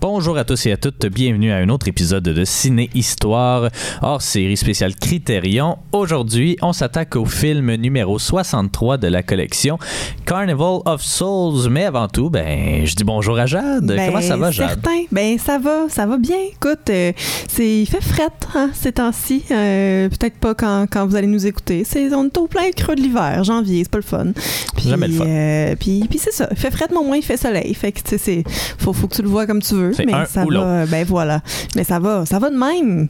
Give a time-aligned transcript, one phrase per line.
[0.00, 3.68] Bonjour à tous et à toutes, bienvenue à un autre épisode de Ciné Histoire,
[4.00, 5.76] hors série spéciale Critérion.
[5.92, 9.78] Aujourd'hui, on s'attaque au film numéro 63 de la collection
[10.24, 11.68] Carnival of Souls.
[11.70, 13.84] Mais avant tout, ben, je dis bonjour à Jade.
[13.84, 14.68] Ben, Comment ça va, Jade?
[14.70, 15.02] Certain.
[15.12, 16.38] Ben, ça va, ça va bien.
[16.50, 17.12] Écoute, euh,
[17.48, 19.44] c'est, il fait fret hein, ces temps-ci.
[19.50, 21.84] Euh, peut-être pas quand, quand vous allez nous écouter.
[21.84, 24.28] C'est, on est au plein creux de l'hiver, janvier, c'est pas le fun.
[24.76, 25.26] Puis, Jamais le fun.
[25.26, 26.48] euh, puis, puis c'est ça.
[26.50, 27.74] Il fait fret, mais au moins il fait soleil.
[27.74, 28.44] Fait que, tu sais, c'est,
[28.78, 29.89] faut, faut que tu le vois comme tu veux.
[29.94, 30.86] C'est mais ça va.
[30.86, 31.40] Ben voilà.
[31.76, 33.08] Mais ça va, ça va de même.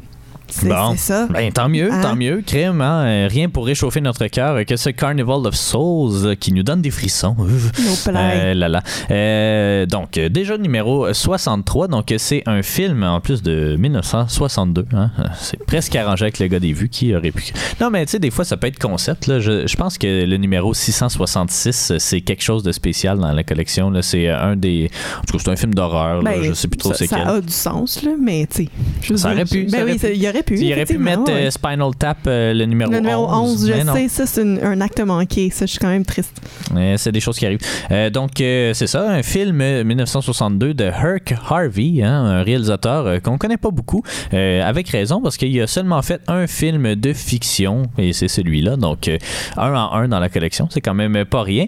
[0.51, 0.95] C'est, Bon.
[0.97, 1.27] ça.
[1.31, 2.01] Ben, tant mieux, Hein?
[2.03, 2.43] tant mieux.
[2.47, 3.05] Crème, hein?
[3.07, 6.91] Euh, Rien pour réchauffer notre cœur que ce Carnival of Souls qui nous donne des
[6.91, 7.37] frissons.
[8.09, 8.83] Euh, là, là.
[9.11, 11.89] Euh, donc, déjà numéro 63.
[11.89, 14.87] Donc, c'est un film en plus de 1962.
[14.93, 15.11] hein.
[15.39, 17.53] C'est presque arrangé avec le gars des vues qui aurait pu.
[17.81, 19.27] Non, mais tu sais, des fois, ça peut être concept.
[19.27, 19.39] Là.
[19.41, 23.43] Je, je pense que le numéro 666, euh, c'est quelque chose de spécial dans la
[23.45, 23.93] collection.
[24.03, 24.91] C'est un des.
[25.19, 26.23] En tout cas, c'est un film d'horreur.
[26.23, 27.29] Ben, je sais plus trop ça, c'est ça quel.
[27.29, 28.69] a du sens, là, mais tu sais.
[29.11, 30.15] veux Ça pu, Ben ça oui, aurait ça- pu.
[30.41, 30.55] Il aurait pu.
[30.59, 31.47] Il aurait pu effectivement, mettre ouais.
[31.47, 32.95] euh, Spinal Tap, euh, le numéro 11.
[32.97, 33.95] Le numéro 11, je non.
[33.95, 35.51] sais, ça, c'est un acte manqué.
[35.51, 36.41] Ça, je suis quand même triste.
[36.97, 37.61] C'est des choses qui arrivent.
[37.91, 43.39] Euh, donc, c'est ça, un film euh, 1962 de Herc Harvey, hein, un réalisateur qu'on
[43.39, 48.13] connaît pas beaucoup, avec raison, parce qu'il a seulement fait un film de fiction, et
[48.13, 49.11] c'est celui-là, donc
[49.57, 51.67] un en un dans la collection, c'est quand même pas rien.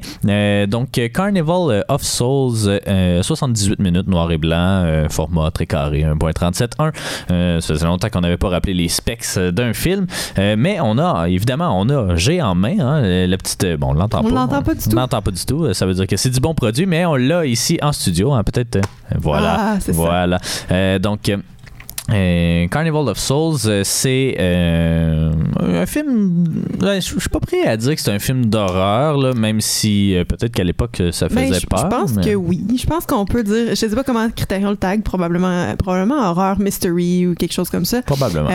[0.67, 6.93] Donc, Carnival of Souls, euh, 78 minutes, noir et blanc, format très carré, 1.37.1.
[7.31, 10.07] Euh, ça faisait longtemps qu'on n'avait pas rappelé les specs euh, d'un film,
[10.39, 13.89] Euh, mais on a, évidemment, on a G en main, hein, la petite, euh, bon,
[13.89, 14.35] on l'entend On pas.
[14.35, 14.91] l'entend pas du tout.
[14.93, 15.73] On l'entend pas du tout.
[15.75, 18.33] Ça veut dire que c'est du bon produit, mais on l'a ici en studio.
[18.33, 18.79] hein, Peut-être.
[19.19, 19.57] voilà.
[19.59, 20.39] Ah, voilà.
[20.71, 21.31] Euh, donc.
[22.13, 26.45] Euh, Carnival of Souls, euh, c'est euh, un film.
[26.81, 30.53] ouais, Je suis pas prêt à dire que c'est un film d'horreur, même si peut-être
[30.53, 31.79] qu'à l'époque ça faisait Ben, je, peur.
[31.81, 32.65] je pense mais- que oui.
[32.79, 36.59] Je pense qu'on peut dire, je sais pas comment Critérion le tag, probablement, probablement horreur,
[36.59, 38.03] mystery ou quelque chose comme ça.
[38.03, 38.51] Probablement.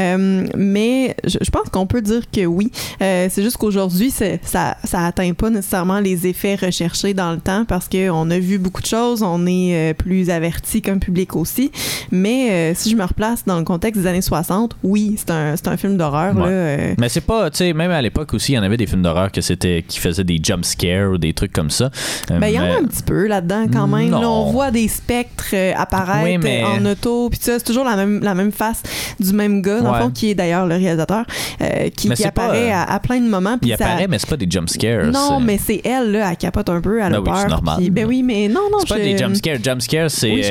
[0.57, 2.71] Mais je, je pense qu'on peut dire que oui.
[2.99, 7.87] C'est juste qu'aujourd'hui, ça, ça atteint pas nécessairement les effets recherchés dans le temps parce
[7.87, 11.71] qu'on a vu beaucoup de choses, on est plus averti comme public aussi.
[12.11, 15.67] Mais si je me replace dans le contexte des années 60, oui, c'est un, c'est
[15.67, 16.35] un film d'horreur.
[16.35, 16.41] Ouais.
[16.43, 18.77] là, euh, Mais c'est pas, tu sais, même à l'époque aussi, il y en avait
[18.77, 21.89] des films d'horreur que c'était, qui faisaient des jump scares ou des trucs comme ça.
[22.31, 24.11] Euh, Ben, il y en a un petit peu là-dedans quand même.
[24.11, 27.85] Là, on voit des spectres euh, apparaître Oui, mais- euh, en auto, puis c'est toujours
[27.85, 28.83] la même, la même face
[29.19, 31.25] du même gars, dans le fond, qui est d'ailleurs le réalisateur,
[31.61, 33.57] euh, qui, pas, apparaît à, à plein de moments.
[33.61, 35.05] Il ça- apparaît, mais c'est pas des jump scares.
[35.07, 37.47] Non, mais c'est elle, là, elle capote un peu, elle Ben a oui, peur.
[37.49, 37.75] normal.
[37.77, 39.57] puis- ben oui, mais non, non, C'est pas je- des jump scares.
[39.63, 40.43] Jump scares, c'est Oui,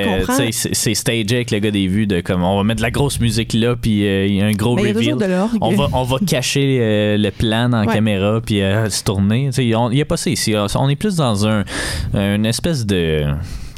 [0.53, 3.19] c'est stagé avec le gars des vues de comme on va mettre de la grosse
[3.19, 5.17] musique là, puis euh, il y a un gros reveal.
[5.17, 5.27] de.
[5.61, 7.93] On va, on va cacher euh, le plan Ouais.
[7.93, 9.51] caméra puis euh, se tourner.
[9.59, 10.55] Il n'y a pas ça ici.
[10.77, 11.65] On est plus dans un,
[12.15, 13.25] une espèce de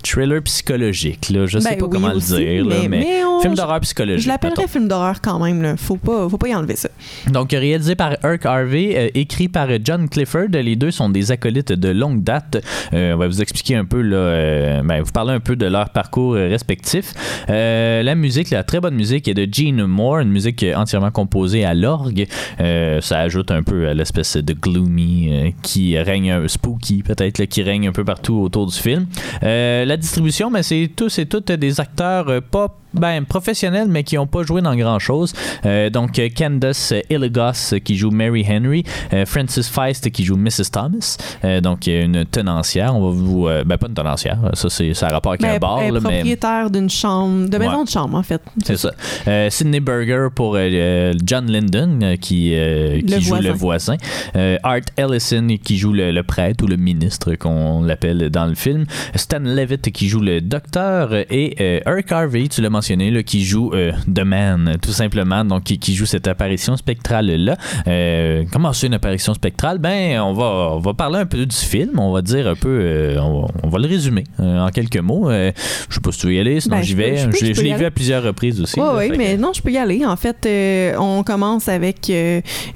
[0.08, 1.28] thriller psychologique.
[1.30, 1.46] Là.
[1.46, 3.54] Je sais Ben pas oui, comment aussi, le dire, là, mais, mais, mais on- film
[3.54, 4.22] d'horreur psychologique.
[4.24, 5.76] Je l'appellerais film d'horreur quand même, là.
[5.76, 6.88] Faut pas, faut pas y enlever ça.
[7.30, 10.48] Donc, réalisé par Herc Harvey, euh, écrit par John Clifford.
[10.52, 12.62] Les deux sont des acolytes de longue date.
[12.92, 15.66] Euh, on va vous expliquer un peu, là, euh, ben, vous parler un peu de
[15.66, 17.14] leur parcours euh, respectif.
[17.48, 21.64] Euh, la musique, la très bonne musique est de Gene Moore, une musique entièrement composée
[21.64, 22.26] à l'orgue.
[22.60, 27.38] Euh, ça ajoute un peu à l'espèce de gloomy euh, qui règne, un spooky peut-être,
[27.38, 29.06] là, qui règne un peu partout autour du film.
[29.42, 34.16] Euh, distribution, ben, c'est tous et toutes des acteurs euh, pas ben, professionnels, mais qui
[34.16, 35.32] n'ont pas joué dans grand-chose.
[35.66, 40.36] Euh, donc, euh, Candace Illegos euh, qui joue Mary Henry, euh, Francis Feist qui joue
[40.36, 40.70] Mrs.
[40.72, 42.94] Thomas, euh, donc une tenancière.
[42.96, 43.48] On va vous...
[43.66, 45.90] ben, pas une tenancière, ça, c'est, ça a rapport avec Ben, un bar, elle est
[45.92, 46.10] là, mais...
[46.14, 47.84] propriétaire d'une chambre, de maison Ouais.
[47.84, 48.40] de chambre, en fait.
[48.64, 48.92] C'est ça.
[49.50, 52.54] Sidney Berger pour John Lyndon qui, qui
[53.14, 53.48] Le joue voisin.
[53.48, 53.96] le voisin.
[54.62, 58.86] Art Ellison qui joue le, le prêtre ou le ministre qu'on l'appelle dans le film.
[59.14, 63.72] Stan Levitt qui joue le docteur et Eric Harvey, tu l'as mentionné, là, qui joue
[63.74, 67.56] euh, The Man, tout simplement, donc qui, qui joue cette apparition spectrale-là.
[67.86, 69.78] Euh, comment c'est une apparition spectrale?
[69.78, 72.78] Ben, on va, on va parler un peu du film, on va dire un peu,
[72.80, 75.30] euh, on, va, on va le résumer euh, en quelques mots.
[75.30, 75.52] Je
[75.94, 77.16] sais pas si tu veux y aller, sinon Ben, j'y vais.
[77.18, 78.78] je l'ai vu à plusieurs reprises aussi.
[78.80, 80.04] Oui, là, oui, fait que- mais non, je peux y aller.
[80.04, 80.48] En fait,
[80.98, 82.10] on commence avec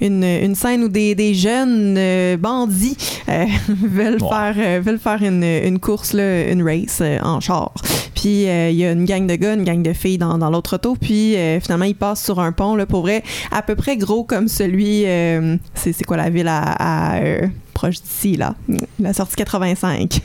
[0.00, 2.97] une, une scène où des, des jeunes bandits
[3.69, 4.29] veulent, Ouais.
[4.29, 7.73] faire, veulent faire une, une course, là, une race en char.
[8.15, 10.97] Puis il y a une gang de gars, une gang de dans, l'autre auto.
[11.00, 14.25] Puis euh, finalement, ils passent sur un pont, là, pour vrai, à peu près gros
[14.25, 15.05] comme celui.
[15.06, 16.62] euh, c'est quoi la ville à.
[16.62, 17.47] à, euh,
[17.82, 18.55] proche d'ici, là.
[19.00, 20.20] La sortie 85.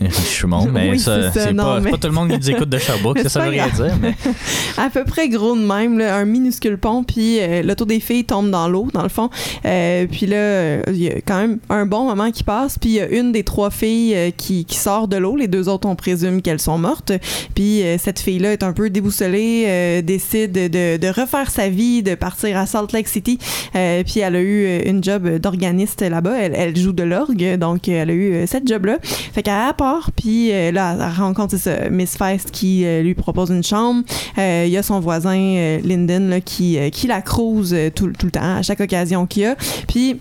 [0.00, 2.78] Richemont, mais Oui, ça, c'est pas, mais- pas tout le monde qui nous écoute de
[2.78, 3.94] Sherbrooke, ça, ça veut rien dire.
[4.00, 4.14] Mais...
[4.78, 8.24] à peu près gros de même, là, un minuscule pont, puis euh, l'auto des filles
[8.24, 9.28] tombe dans l'eau, dans le fond.
[9.66, 12.88] Euh, puis là, euh, il y a quand même un bon moment qui passe, puis
[12.90, 15.36] il y a une des trois filles euh, qui, qui sort de l'eau.
[15.36, 17.12] Les deux autres, on présume qu'elles sont mortes.
[17.54, 22.02] Puis euh, cette fille-là est un peu déboussolée, euh, décide de, de refaire sa vie,
[22.02, 23.38] de partir à Salt Lake City.
[23.76, 26.38] Euh, puis elle a eu euh, une job d'organiste là-bas.
[26.40, 28.98] Elle, elle joue de l'orgue, donc elle a eu euh, cette job-là.
[29.02, 33.50] Fait qu'elle part, puis euh, là, elle rencontre ça, Miss Feist qui euh, lui propose
[33.50, 34.02] une chambre.
[34.36, 38.62] Il y a son voisin, là, qui, qui la crouse tout, tout le temps, à
[38.62, 39.56] chaque occasion qu'il y a.
[39.88, 40.18] Puis,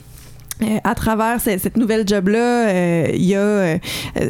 [0.64, 3.78] euh, à travers ce- cette nouvelle job-là, euh, il y a euh,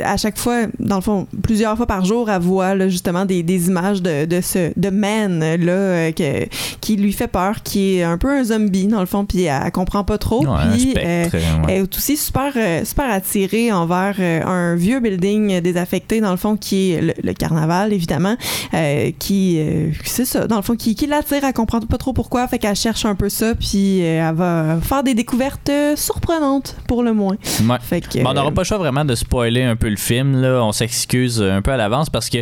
[0.04, 3.44] à chaque fois, dans le fond, plusieurs fois par jour, elle voit là, justement des,
[3.44, 6.48] des images de, de ce de man là, que-
[6.80, 9.62] qui lui fait peur, qui est un peu un zombie dans le fond, puis elle,
[9.66, 10.46] elle comprend pas trop.
[10.46, 11.42] Ouais, puis, spectre, ouais.
[11.68, 12.54] elle est aussi super,
[12.86, 17.94] super attirée envers un vieux building désaffecté, dans le fond, qui est le, le carnaval,
[17.94, 18.36] évidemment,
[18.74, 22.14] euh, qui, euh, c'est ça, dans le fond, qui, qui l'attire, elle comprend pas trop
[22.14, 26.76] pourquoi, fait qu'elle cherche un peu ça, puis elle va faire des découvertes euh, surprenantes,
[26.88, 27.38] pour le moins.
[27.62, 27.78] Ouais.
[27.82, 29.98] Fait que, Bon, on n'aura euh, pas le choix vraiment de spoiler un peu le
[29.98, 30.42] film.
[30.42, 30.64] Là.
[30.64, 32.40] On s'excuse un peu à l'avance parce que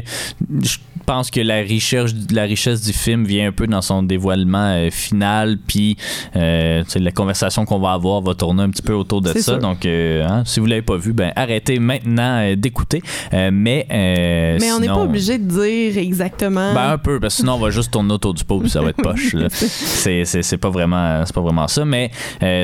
[0.61, 0.77] je
[1.09, 4.91] pense que la richesse, la richesse du film vient un peu dans son dévoilement euh,
[4.91, 5.57] final.
[5.57, 5.97] Puis
[6.35, 9.41] euh, la conversation qu'on va avoir va tourner un petit peu autour de ça.
[9.41, 9.57] sûr.
[9.57, 13.01] Donc, euh, hein, si vous l'avez pas vu, ben arrêtez maintenant euh, d'écouter.
[13.31, 16.75] Mais euh, mais on n'est pas obligé de dire exactement.
[16.75, 18.81] Ben un peu, parce que sinon on va juste tourner autour du pot puis ça
[18.81, 19.35] va être poche.
[19.49, 21.85] C'est, c'est, c'est pas vraiment c'est pas vraiment ça.
[21.85, 22.11] Mais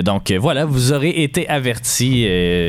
[0.04, 2.28] donc voilà, vous aurez été avertis.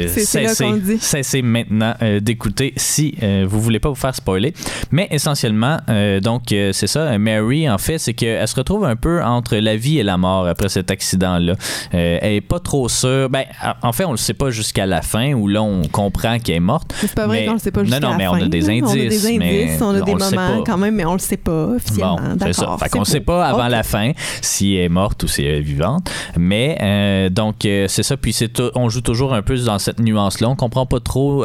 [0.09, 3.15] cessez, cessez maintenant d'écouter si
[3.47, 4.55] vous voulez pas vous faire spoiler.
[4.91, 7.17] Mais essentiellement, euh, donc euh, c'est ça.
[7.19, 10.47] Mary en fait, c'est qu'elle se retrouve un peu entre la vie et la mort
[10.47, 11.55] après cet accident-là.
[11.95, 13.29] Euh, elle est pas trop sûre.
[13.31, 13.45] Ben
[13.83, 16.61] en fait, on le sait pas jusqu'à la fin où là on comprend qu'elle est
[16.61, 16.95] morte.
[16.97, 18.49] c'est pas vrai qu'on le sait pas non, jusqu'à non, la mais on fin, a
[18.49, 18.67] des là.
[18.83, 21.37] On a indices, des indices, on a des moments quand même, mais on le sait
[21.37, 22.17] pas officiellement.
[22.17, 22.77] Bon, c'est ça.
[22.79, 25.61] Fait qu'on sait pas avant la fin si elle est morte ou si elle est
[25.61, 26.11] vivante.
[26.37, 28.17] Mais donc c'est ça.
[28.17, 28.37] Puis
[28.75, 30.49] on joue toujours un peu dans cette nuance-là.
[30.49, 31.45] On comprend pas trop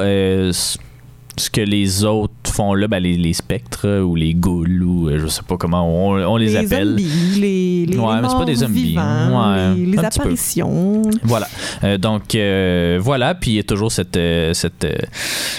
[1.37, 5.09] ce que les autres font là, ben, les, les spectres euh, ou les ghouls ou
[5.09, 6.89] euh, je sais pas comment on, on les, appelle.
[6.89, 8.83] Zombies, les, les Ouais, mais c'est pas des zombies.
[8.83, 11.01] vivants, Ouais, les, les apparitions.
[11.23, 11.47] Voilà.
[11.83, 14.85] Euh, donc euh, voilà, puis il y a toujours cette, euh, cette,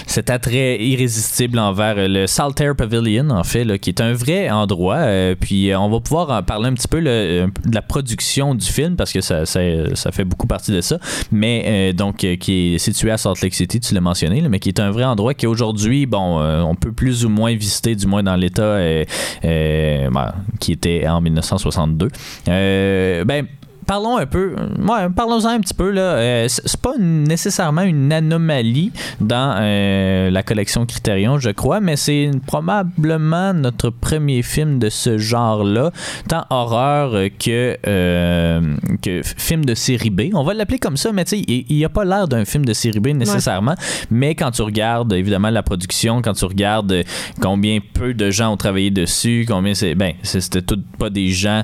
[0.05, 5.03] cet attrait irrésistible envers le Saltaire Pavilion, en fait, là, qui est un vrai endroit.
[5.39, 8.95] Puis on va pouvoir en parler un petit peu là, de la production du film,
[8.95, 9.59] parce que ça, ça,
[9.95, 10.97] ça fait beaucoup partie de ça.
[11.31, 14.69] Mais donc, qui est situé à Salt Lake City, tu l'as mentionné, là, mais qui
[14.69, 15.72] est un vrai endroit qui aujourd'hui,
[16.07, 19.05] bon, euh, on peut plus ou moins visiter, du moins dans l'état euh,
[19.43, 22.09] euh, ben, qui était en 1962.
[22.47, 23.47] Euh, ben,
[23.85, 26.01] Parlons un peu, ouais, parlons-en un petit peu là.
[26.01, 32.31] Euh, c'est pas nécessairement une anomalie dans euh, la collection Criterion, je crois, mais c'est
[32.45, 35.91] probablement notre premier film de ce genre-là,
[36.27, 38.61] tant horreur que euh,
[39.01, 40.29] que film de série B.
[40.33, 42.45] On va l'appeler comme ça, mais tu sais, il il y a pas l'air d'un
[42.45, 43.75] film de série B nécessairement.
[44.11, 47.03] Mais quand tu regardes évidemment la production, quand tu regardes
[47.41, 51.63] combien peu de gens ont travaillé dessus, combien c'est, ben, c'était tout pas des gens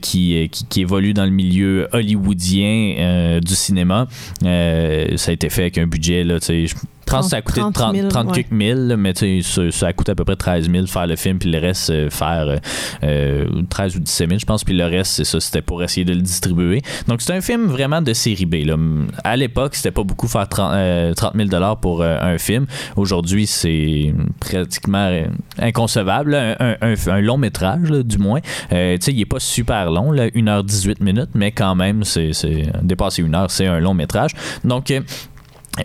[0.00, 1.57] qui, euh, qui, qui évoluent dans le milieu
[1.92, 4.06] hollywoodien euh, du cinéma.
[4.44, 6.74] Euh, ça a été fait avec un budget, là, tu sais,
[7.08, 8.32] je pense que ça a coûté 30 30, 000, 30 ouais.
[8.34, 11.16] quelques mille, là, mais ça, ça a coûté à peu près 13 000 faire le
[11.16, 12.56] film, puis le reste euh, faire euh,
[13.04, 16.04] euh, 13 ou 17 000, je pense, puis le reste, c'est ça, c'était pour essayer
[16.04, 16.82] de le distribuer.
[17.06, 18.64] Donc, c'est un film vraiment de série B.
[18.66, 18.76] Là.
[19.24, 22.66] À l'époque, c'était pas beaucoup faire 30, euh, 30 000 pour euh, un film.
[22.96, 25.26] Aujourd'hui, c'est pratiquement euh,
[25.58, 26.34] inconcevable.
[26.34, 28.40] Un, un- un- un long métrage, là, du moins.
[28.72, 32.32] Euh, tu sais, il est pas super long, là, 1h18 minutes, mais quand même, c'est
[32.32, 34.32] c'est- dépasser une heure, c'est un long métrage.
[34.64, 35.00] Donc, euh,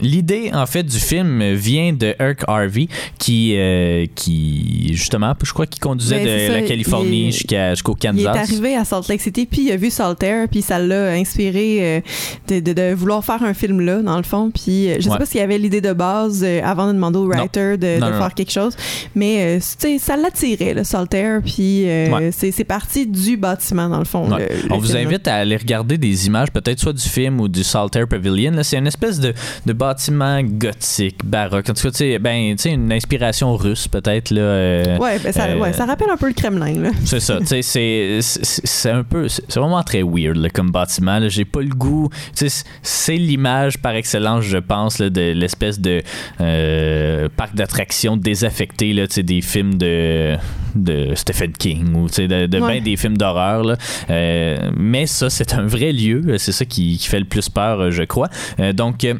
[0.02, 2.88] L'idée, en fait, du film vient de Herc Harvey,
[3.20, 8.08] qui, euh, qui justement, je crois qu'il conduisait Ben, de ça, la Californie jusqu'au Il
[8.20, 8.50] est Kansas.
[8.50, 12.02] arrivé à Salt Lake City, puis il a vu Saltaire, puis ça l'a inspiré euh,
[12.48, 14.52] de, de- de vouloir faire un film là, dans le fond.
[14.54, 15.18] Puis euh, je sais Ouais.
[15.18, 18.12] pas s'il y avait l'idée de base avant de demander au writer de, Non, de
[18.14, 18.76] non, faire quelque chose,
[19.16, 22.32] mais euh, ça l'attirait, le Saltaire, puis euh, Ouais.
[22.32, 24.30] c'est parti du bâtiment, dans le fond.
[24.32, 24.50] Ouais.
[24.50, 25.08] le- le On vous film, là.
[25.08, 28.52] invite à aller regarder des images, peut-être soit du film ou du Saltaire Pavilion.
[28.64, 29.34] C'est une espèce de,
[29.66, 31.70] de bâtiment gothique, baroque.
[31.70, 34.32] En tout cas, tu sais, ben, tu sais, une inspiration russe, peut-être.
[34.32, 36.90] Là, euh, Ouais, ben ça, euh, ouais, ça rappelle un peu le Kremlin, là.
[37.04, 40.72] C'est ça, tu sais, c'est- c'est c'est un peu, c'est vraiment très weird là, comme
[40.72, 41.20] bâtiment.
[41.20, 41.28] là.
[41.28, 45.80] J'ai pas le goût, tu sais, c'est l'image par excellence, je pense, là, de l'espèce
[45.82, 46.02] de
[46.40, 50.36] euh, parc d'attractions désaffecté, là, tu sais, des films de,
[50.76, 52.76] de Stephen King ou tu sais, de, de Ouais.
[52.80, 53.64] ben des films d'horreur.
[53.64, 53.76] là.
[54.10, 57.80] Euh, mais ça, c'est un vrai lieu, c'est ça qui, qui fait le plus peur,
[57.82, 58.30] euh, je crois.
[58.60, 59.16] Euh, donc, euh,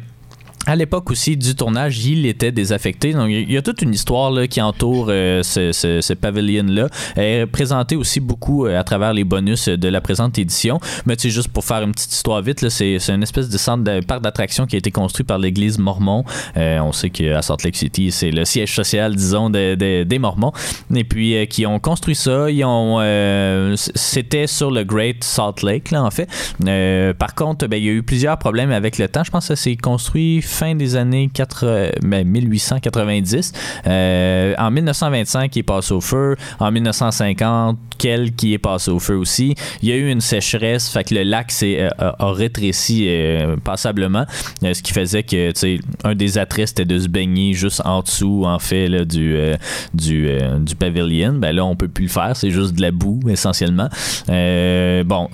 [0.66, 3.12] à l'époque aussi du tournage, il était désaffecté.
[3.12, 6.88] Donc, il y a toute une histoire là, qui entoure euh, ce, ce, ce pavilion-là.
[7.16, 10.80] Elle est présentée aussi beaucoup euh, à travers les bonus de la présente édition.
[11.06, 13.58] Mais tu sais, juste pour faire une petite histoire vite, c'est, c'est une espèce de
[13.58, 16.24] centre de parc d'attraction qui a été construit par l'église mormon.
[16.56, 20.18] Euh, on sait qu'à Salt Lake City, c'est le siège social, disons, de- de- des
[20.18, 20.52] mormons.
[20.94, 22.50] Et puis, euh, qui ont construit ça.
[22.50, 26.28] Ils ont, euh, c'était sur le Great Salt Lake, là, en fait.
[26.66, 29.24] Euh, par contre, ben, il y a eu plusieurs problèmes avec le temps.
[29.24, 33.52] Je pense que ça s'est construit fin des années 4, euh, ben, 1890.
[33.86, 36.36] Euh, en 1925, il est passé au feu.
[36.60, 39.54] En 1950, quel qui est passé au feu aussi.
[39.82, 43.06] Il y a eu une sécheresse, fait que le lac s'est, euh, a, a rétréci
[43.08, 44.26] euh, passablement,
[44.62, 47.82] euh, ce qui faisait que, tu sais, un des attraits, c'était de se baigner juste
[47.84, 49.56] en dessous, en fait, là, du, euh,
[49.92, 51.34] du, euh, du pavilion.
[51.34, 53.88] Ben là, on peut plus le faire, c'est juste de la boue, essentiellement.
[54.28, 55.28] Euh, bon,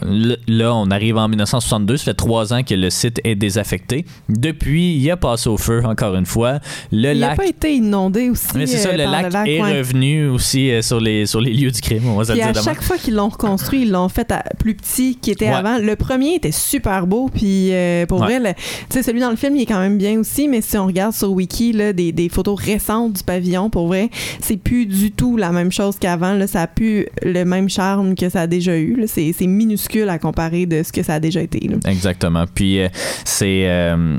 [0.48, 4.04] là, on arrive en 1962, ça fait trois ans que le site est désaffecté.
[4.28, 6.58] Depuis, il a passé au feu, encore une fois.
[6.92, 7.36] Le Il n'a lac...
[7.36, 8.48] pas été inondé aussi.
[8.56, 9.78] Mais c'est ça, le lac, est ouais.
[9.78, 12.82] revenu aussi euh, sur, les, sur les lieux du crime, on va se À chaque
[12.82, 15.54] fois qu'ils l'ont reconstruit, ils l'ont fait à plus petit qu'il était Ouais.
[15.54, 15.78] avant.
[15.78, 18.38] Le premier était super beau, puis euh, pour Ouais.
[18.38, 20.76] vrai, tu sais, celui dans le film, il est quand même bien aussi, mais si
[20.78, 24.86] on regarde sur Wiki là, des, des photos récentes du pavillon, pour vrai, c'est plus
[24.86, 26.38] du tout la même chose qu'avant.
[26.46, 29.04] Ça a plus le même charme que ça a déjà eu.
[29.06, 31.60] C'est minuscule à comparer de ce que ça a déjà été.
[31.68, 31.76] là.
[31.90, 32.44] Exactement.
[32.54, 32.88] Puis euh,
[33.24, 34.18] c'est euh,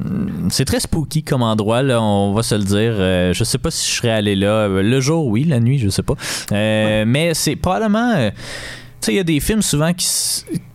[0.50, 2.94] c'est très spooky comme endroit là, on va se le dire.
[3.34, 6.04] Je sais pas si je serais allé là le jour, oui, la nuit, je sais
[6.04, 6.16] pas.
[6.52, 8.34] Mais c'est probablement え。
[9.05, 10.08] Sais, il y a des films souvent qui,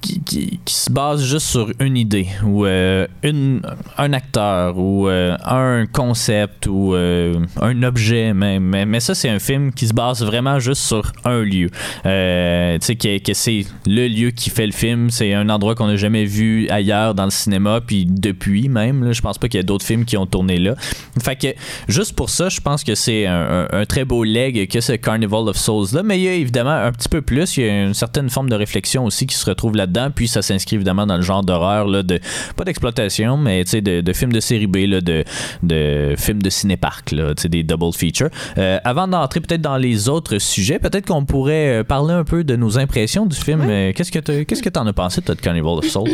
[0.01, 3.61] qui, qui- se basent juste sur une idée ou euh, une,
[3.99, 8.63] un acteur ou euh, un concept ou euh, un objet même.
[8.65, 11.71] Mais, mais ça, c'est un film qui se base vraiment juste sur un lieu.
[11.71, 15.11] Tu sais, que, que c'est le lieu qui fait le film.
[15.11, 19.13] C'est un endroit qu'on n'a jamais vu ailleurs dans le cinéma, puis depuis même.
[19.13, 20.75] Je pense pas qu'il y a d'autres films qui ont tourné là.
[21.21, 21.49] Fait que
[21.89, 24.93] juste pour ça, je pense que c'est un, un- un très beau leg que ce
[24.93, 26.03] Carnival of Souls là.
[26.05, 27.57] Mais il y a évidemment un petit peu plus.
[27.57, 30.11] Il y a une certaine forme de réflexion aussi qui se retrouve là-dedans.
[30.15, 32.19] Puis ça s'inscrit évidemment dans le genre d'horreur là, de
[32.57, 35.25] pas d'exploitation, mais tu de, de films de série B, là, de,
[35.63, 38.31] de films de cinépark, là, tu des double features.
[38.59, 42.45] Euh, avant d'entrer peut-être dans les autres sujets, peut-être qu'on pourrait euh, parler un peu
[42.45, 43.61] de nos impressions du film.
[43.69, 46.09] Euh, Qu'est-ce que t'as- qu'est-ce que t'en as pensé toi, de Carnival of Souls?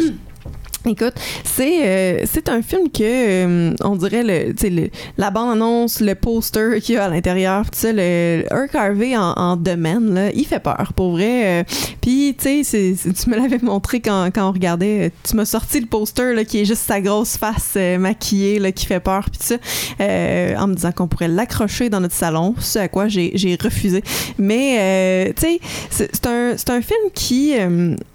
[0.84, 6.00] Écoute, c'est euh, c'est un film que euh, on dirait le, le la bande annonce,
[6.00, 10.12] le poster qu'il y a à l'intérieur, tu sais le Herc Harvey en, en domaine
[10.14, 11.60] là, il fait peur pour vrai.
[11.60, 11.64] euh,
[12.00, 15.78] Puis tu sais, tu me l'avais montré quand, quand on regardait, euh, tu m'as sorti
[15.80, 19.26] le poster là qui est juste sa grosse face euh, maquillée là qui fait peur
[19.30, 19.54] puis ça,
[20.00, 24.02] euh, en me disant qu'on pourrait l'accrocher dans notre salon, ce à quoi j'ai refusé.
[24.38, 25.60] Mais tu sais,
[25.90, 27.54] c'est un, c'est un film qui.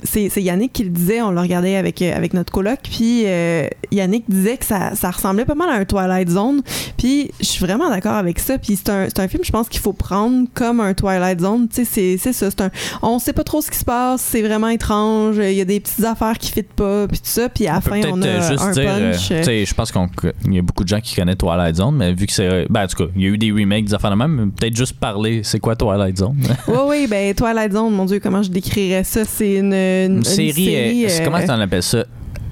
[0.03, 4.25] c'est Yannick qui le disait, on le regardait avec, avec notre coloc, puis euh, Yannick
[4.27, 6.61] disait que ça, ça ressemblait pas mal à un Twilight Zone,
[6.97, 9.93] puis je suis vraiment d'accord avec ça, puis c'est un, film, je pense qu'il faut
[9.93, 12.71] prendre comme un Twilight Zone, tu sais, c'est- ça, un.
[13.03, 15.79] On sait pas trop ce qui se passe, c'est vraiment étrange, il y a des
[15.79, 18.49] petites affaires qui fitent pas, puis tout ça, puis à la fin, on a euh,
[18.49, 19.27] juste un dire, euh, punch.
[19.27, 22.13] tu sais, je pense qu'il y a beaucoup de gens qui connaissent Twilight Zone, mais
[22.13, 22.65] vu que c'est.
[22.69, 24.75] Ben, en tout cas, il y a eu des remakes, des affaires de même, peut-être
[24.75, 26.37] juste parler, c'est quoi Twilight Zone?
[26.67, 29.23] Oui, oui, ben Twilight Zone, mon Dieu, comment je décrirais ça?
[29.25, 32.05] C'est une, une, Une série, euh, euh, comment on appelle ça?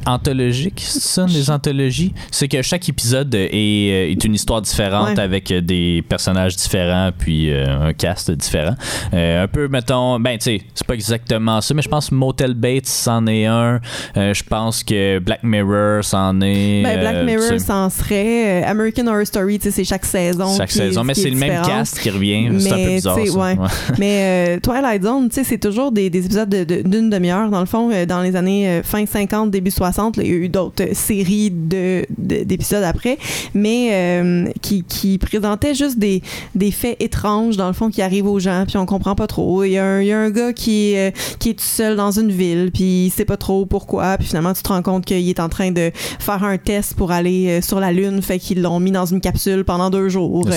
[0.05, 2.13] Anthologique, ça, des anthologies?
[2.31, 5.19] C'est que chaque épisode est, euh, est une histoire différente Ouais.
[5.19, 8.75] avec euh, des personnages différents puis euh, un cast différent.
[9.13, 12.53] Euh, un peu, mettons, ben tu sais, c'est pas exactement ça, mais je pense Motel
[12.53, 13.79] Bates c'en est un.
[14.17, 16.83] Euh, je pense que Black Mirror c'en est.
[16.83, 18.63] Ben, Black Mirror, tu sais, ça en serait.
[18.63, 20.55] American Horror Story, tu sais, c'est chaque saison.
[20.57, 22.49] chaque est- saison, mais c'est le même cast qui revient.
[22.59, 23.15] C'est un peu bizarre.
[23.15, 23.21] ça.
[23.21, 23.57] ouais.
[23.57, 23.67] Ouais.
[23.99, 27.49] Mais Twilight Zone, tu sais, c'est toujours des, des épisodes de- de- d'une demi-heure.
[27.49, 30.49] Dans le fond, dans les années fin 50, début 60, là, il y a eu
[30.49, 33.17] d'autres euh, séries de, de- d'épisodes après,
[33.53, 36.21] mais euh, qui, qui présentaient juste des,
[36.55, 39.63] des faits étranges, dans le fond, qui arrivent aux gens, puis on comprend pas trop.
[39.63, 41.63] Il y a un, il y a un gars qui, est, euh, qui est tout
[41.65, 44.81] seul dans une ville, puis il sait pas trop pourquoi, puis finalement, tu te rends
[44.81, 48.39] compte qu'il est en train de faire un test pour aller sur la Lune, fait
[48.39, 50.47] qu'ils l'ont mis dans une capsule pendant deux jours.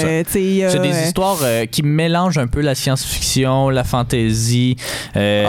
[0.72, 1.38] C'est des histoires
[1.70, 4.76] qui mélangent un peu la science-fiction, la fantasy,
[5.16, 5.44] euh,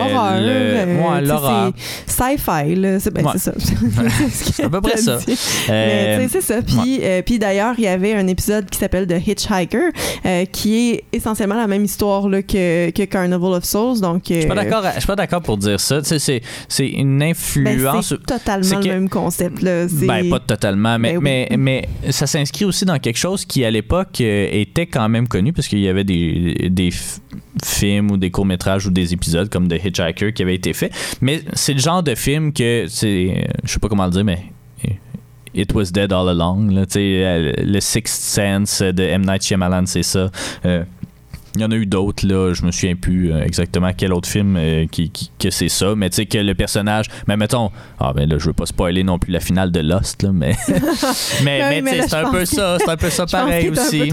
[1.16, 1.72] ouais, l'horreur.
[2.06, 2.76] c'est Sci-fi,
[3.12, 3.32] ben, Ouais.
[3.34, 3.52] c'est ça.
[4.32, 5.20] C'est à peu près ça.
[5.70, 6.62] Euh, c'est ça.
[6.62, 9.92] Puis, euh, puis d'ailleurs, il y avait un épisode qui s'appelle The Hitchhiker,
[10.26, 14.00] euh, qui est essentiellement la même histoire là, que, que Carnival of Souls.
[14.02, 14.84] Donc, Je suis pas d'accord.
[14.94, 16.02] Je suis pas d'accord pour dire ça.
[16.04, 18.10] C'est c'est une influence.
[18.10, 19.62] c'est totalement c'est que- le même concept.
[19.62, 19.86] Là.
[19.92, 21.24] Ben, pas totalement, mais, Ben oui.
[21.24, 25.28] mais, mais ça s'inscrit aussi dans quelque chose qui, à l'époque, euh, était quand même
[25.28, 26.70] connu, parce qu'il y avait des,
[27.66, 30.92] films ou des courts-métrages ou des épisodes comme The Hitchhiker qui avaient été faits.
[31.22, 34.24] Mais c'est le genre de film que, c'est, euh, je sais pas comment le dire,
[34.24, 34.44] mais
[34.86, 34.92] euh,
[35.54, 36.72] It Was Dead All Along.
[36.72, 39.24] Là, euh, le Sixth Sense de M.
[39.26, 40.30] Night Shyamalan, c'est ça.
[41.56, 42.54] Il y en a eu d'autres, là.
[42.54, 45.94] Je me souviens plus euh, exactement quel autre film euh, qui, qui- que c'est ça.
[45.96, 47.06] Mais tu sais, que le personnage.
[47.28, 47.72] Mais mettons.
[48.00, 50.32] Ah, ben là, je veux pas spoiler non plus la finale de Lost, là.
[50.34, 50.56] Mais.
[51.44, 52.78] mais, Oui, mais, mais c'est un peu ça.
[52.90, 54.12] C'est un peu ça pareil aussi.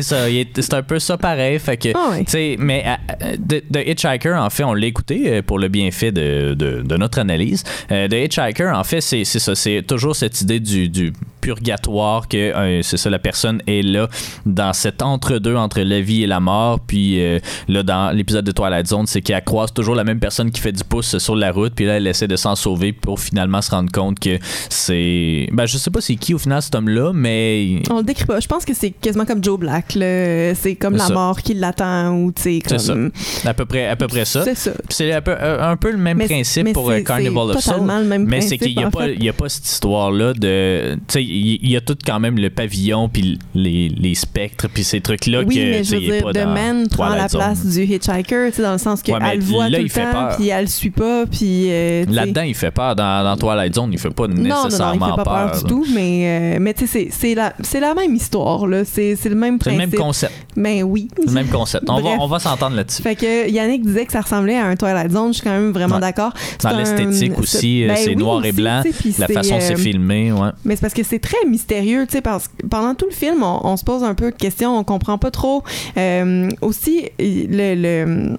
[0.00, 1.58] C'est un peu ça pareil.
[1.58, 1.88] Fait que.
[1.94, 2.24] Ah ouais.
[2.24, 5.68] Tu sais, mais euh, de, de Hitchhiker, en fait, on l'a écouté euh, pour le
[5.68, 7.64] bienfait de, de, de notre analyse.
[7.90, 9.54] Euh, de Hitchhiker, en fait, c'est c'est ça.
[9.54, 14.08] C'est toujours cette idée du, du purgatoire que euh, c'est ça, la personne est là
[14.46, 16.80] dans cet entre-deux entre la vie et la mort.
[16.80, 20.50] Puis euh, là, dans l'épisode de Twilight Zone, c'est qu'elle croise toujours la même personne
[20.50, 21.72] qui fait du pouce sur la route.
[21.74, 25.48] Puis là, elle essaie de s'en sauver pour finalement se rendre compte que c'est.
[25.52, 27.82] Ben, je sais pas c'est qui au final cet homme-là, mais.
[27.90, 28.40] On le décrit pas.
[28.40, 29.92] Je pense que c'est quasiment comme Joe Black.
[29.92, 31.14] C'est comme la ça.
[31.14, 33.10] mort qui l'attend ou tu sais C'est comme.
[33.44, 34.44] À peu près, à peu près ça.
[34.44, 34.72] C'est ça.
[34.88, 37.66] C'est un peu, un un peu le même Mais- principe mais pour euh, Carnival of
[37.66, 40.94] le même Mais c'est qu'il n'y a, pas- y a pas cette histoire-là de.
[40.94, 44.84] Tu sais, il y a tout quand même le pavillon, puis les, les spectres, puis
[44.84, 45.60] ces trucs-là Oui, que.
[45.60, 47.40] mais je veux dire, pas The dans Man prend Twilight la Zone.
[47.40, 49.90] place du Hitchhiker, tu sais, dans le sens Ouais, qu'elle le voit là, tout le
[50.12, 51.66] temps, puis elle le suit pas, puis.
[51.70, 52.94] euh, Là-dedans, il fait peur.
[52.96, 55.50] Dans, dans Twilight Zone, il fait pas Non, non, non, il nécessairement fait pas peur,
[55.52, 55.62] peur.
[55.62, 58.84] du tout, mais, euh, mais tu sais, c'est- la, la même histoire, là.
[58.84, 59.92] C'est le même C'est le principe.
[59.98, 60.32] même concept.
[60.56, 61.08] Mais oui.
[61.24, 61.84] Le même concept.
[61.88, 63.02] On va, on va s'entendre là-dessus.
[63.02, 65.72] Fait que Yannick disait que ça ressemblait à un Twilight Zone, je suis quand même
[65.72, 66.00] vraiment Ouais.
[66.00, 66.32] d'accord.
[66.62, 68.82] Dans l'esthétique aussi, euh, ben c'est oui, noir et blanc.
[69.18, 70.48] La façon c'est filmé, ouais.
[70.64, 73.42] Mais c'est parce que c'est très mystérieux, tu sais, parce que pendant tout le film,
[73.42, 75.62] on, on se pose un peu de questions, on comprend pas trop.
[75.96, 76.21] Euh,
[76.60, 77.74] aussi, le.
[77.74, 78.36] le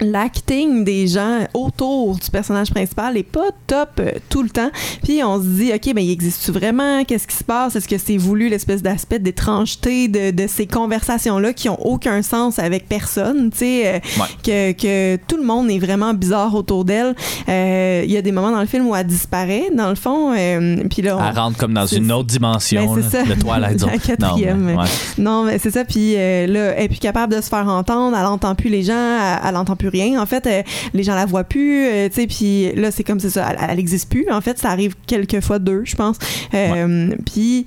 [0.00, 4.70] l'acting des gens autour du personnage principal est pas top euh, tout le temps.
[5.02, 7.04] Puis on se dit, OK, mais il existe-tu vraiment?
[7.04, 7.76] Qu'est-ce qui se passe?
[7.76, 12.58] Est-ce que c'est voulu l'espèce d'aspect d'étrangeté de, de ces conversations-là qui ont aucun sens
[12.58, 13.50] avec personne?
[13.50, 14.26] Tu sais, euh, Ouais.
[14.42, 17.14] que, que tout le monde est vraiment bizarre autour d'elle.
[17.48, 20.32] Euh, Il y a des moments dans le film où elle disparaît, dans le fond.
[20.36, 23.86] euh, puis là, on- Elle rentre comme dans une autre dimension Ben, c'est là, de.
[23.88, 24.60] La quatrième.
[24.60, 25.52] Non, mais, ouais.
[25.52, 25.84] mais c'est ça.
[25.84, 28.16] Puis là, elle est plus capable de se faire entendre.
[28.18, 28.94] Elle entend plus les gens.
[28.94, 30.20] Elle, elle entend plus rien.
[30.20, 30.62] En fait, euh,
[30.94, 31.86] les gens la voient plus.
[31.86, 33.48] euh, tu sais, puis là, c'est comme c'est ça.
[33.50, 34.26] Elle, elle existe plus.
[34.30, 36.16] En fait, ça arrive quelques fois deux, je pense.
[36.54, 37.66] Euh, Puis.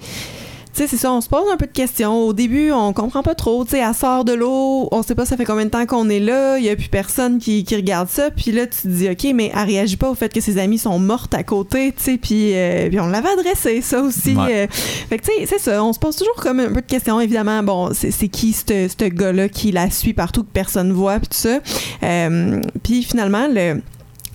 [0.73, 2.17] Tu sais, c'est ça, on se pose un peu de questions.
[2.17, 3.65] Au début, on comprend pas trop.
[3.65, 6.09] Tu sais, elle sort de l'eau, on sait pas ça fait combien de temps qu'on
[6.09, 8.31] est là, il y a plus personne qui, qui regarde ça.
[8.31, 10.77] Puis là, tu te dis, OK, mais elle réagit pas au fait que ses amies
[10.77, 14.35] sont mortes à côté, tu sais, puis, euh, puis on l'avait adressé, ça aussi.
[14.35, 14.63] Ouais.
[14.63, 14.67] euh.
[14.69, 17.19] fait que, tu sais, c'est ça, on se pose toujours comme un peu de questions,
[17.19, 17.63] évidemment.
[17.63, 21.59] Bon, c'est qui ce gars-là qui la suit partout, que personne voit, puis tout ça.
[22.03, 23.81] Euh, puis finalement, le,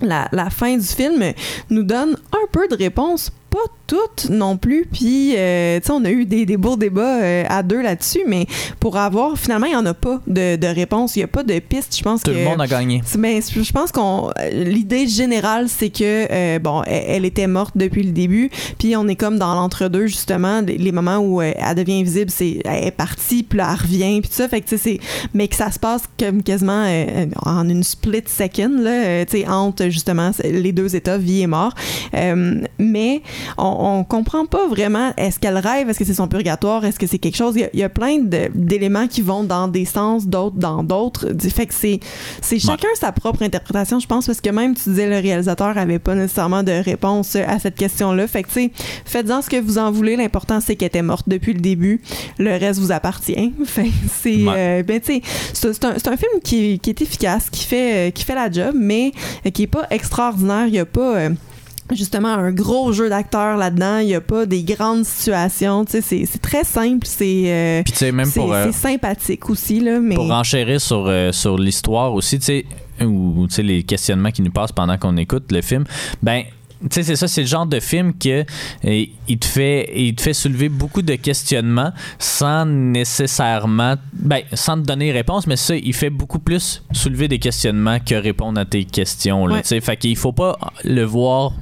[0.03, 1.33] la, la fin du film
[1.71, 4.87] nous donne un peu de réponses pas toutes non plus.
[4.93, 8.23] Puis, euh, tu sais, on a eu des, des beaux débats euh, à deux là-dessus,
[8.27, 8.47] mais
[8.81, 11.17] pour avoir, finalement, il n'y en a pas de, de réponse.
[11.17, 11.97] Il n'y a pas de piste.
[11.97, 12.37] Je pense Tout que.
[12.37, 13.01] le monde a gagné.
[13.05, 17.47] C'est- Ben, je pense qu'on euh, l'idée générale c'est que euh, bon elle, elle était
[17.47, 21.55] morte depuis le début puis on est comme dans l'entre-deux justement les, moments où elle
[21.75, 24.69] devient invisible c'est elle est partie puis là elle revient puis tout ça fait que
[24.69, 26.87] tu sais c'est mais que ça se passe comme quasiment
[27.45, 31.73] en une split second là tu sais entre justement les deux états vie et mort
[32.79, 33.23] mais
[33.59, 37.07] on, on comprend pas vraiment est-ce qu'elle rêve est-ce que c'est son purgatoire est-ce que
[37.07, 37.55] c'est quelque chose?
[37.57, 40.83] Il y a, il y a plein d'éléments qui vont dans des sens d'autres dans
[40.83, 42.01] d'autres fait que c'est
[42.43, 45.99] c'est chacun sa propre interprétation, je pense, parce que même tu disais le réalisateur avait
[45.99, 48.27] pas nécessairement de réponse à cette question-là.
[48.27, 48.71] Fait que tu sais,
[49.05, 50.17] faites-en ce que vous en voulez.
[50.17, 52.01] L'important c'est qu'elle était morte depuis le début.
[52.39, 53.53] Le reste vous appartient.
[53.65, 54.55] Fait c'est Ouais.
[54.57, 55.21] euh, ben tu
[55.53, 58.75] sais, c'est un, film qui, qui est efficace, qui fait euh, qui fait la job,
[58.77, 59.13] mais
[59.47, 60.67] euh, qui est pas extraordinaire.
[60.69, 61.31] Il y a pas euh,
[61.93, 63.99] justement un gros jeu d'acteurs là-dedans.
[63.99, 65.85] Il y a pas des grandes situations.
[65.85, 67.07] Tu sais, c'est c'est très simple.
[67.07, 68.53] C'est euh, Puis même pour.
[68.53, 72.67] euh, c'est sympathique aussi là, mais pour enchérir sur, euh, sur l'histoire aussi, tu sais,
[73.03, 75.85] ou tu sais, les questionnements qui nous passent pendant qu'on écoute le film,
[76.23, 76.43] ben.
[76.83, 78.45] Tu sais, c'est ça, c'est le genre de film que
[78.85, 82.67] il te fait il te fait soulever beaucoup de questionnements sans
[83.17, 87.99] nécessairement ben sans te donner réponse, mais ça il fait beaucoup plus soulever des questionnements
[87.99, 89.63] que répondre à tes questions là, Ouais.
[89.63, 91.53] tu sais, fait qu'il faut pas le voir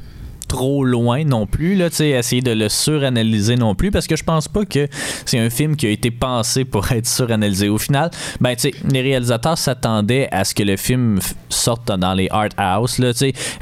[0.47, 4.49] trop loin non plus là, essayer de le suranalyser non plus parce que je pense
[4.49, 4.89] pas que
[5.25, 7.69] c'est un film qui a été pensé pour être suranalysé.
[7.69, 8.57] Au final, ben
[8.91, 13.13] les réalisateurs s'attendaient à ce que le film sorte dans les art house là,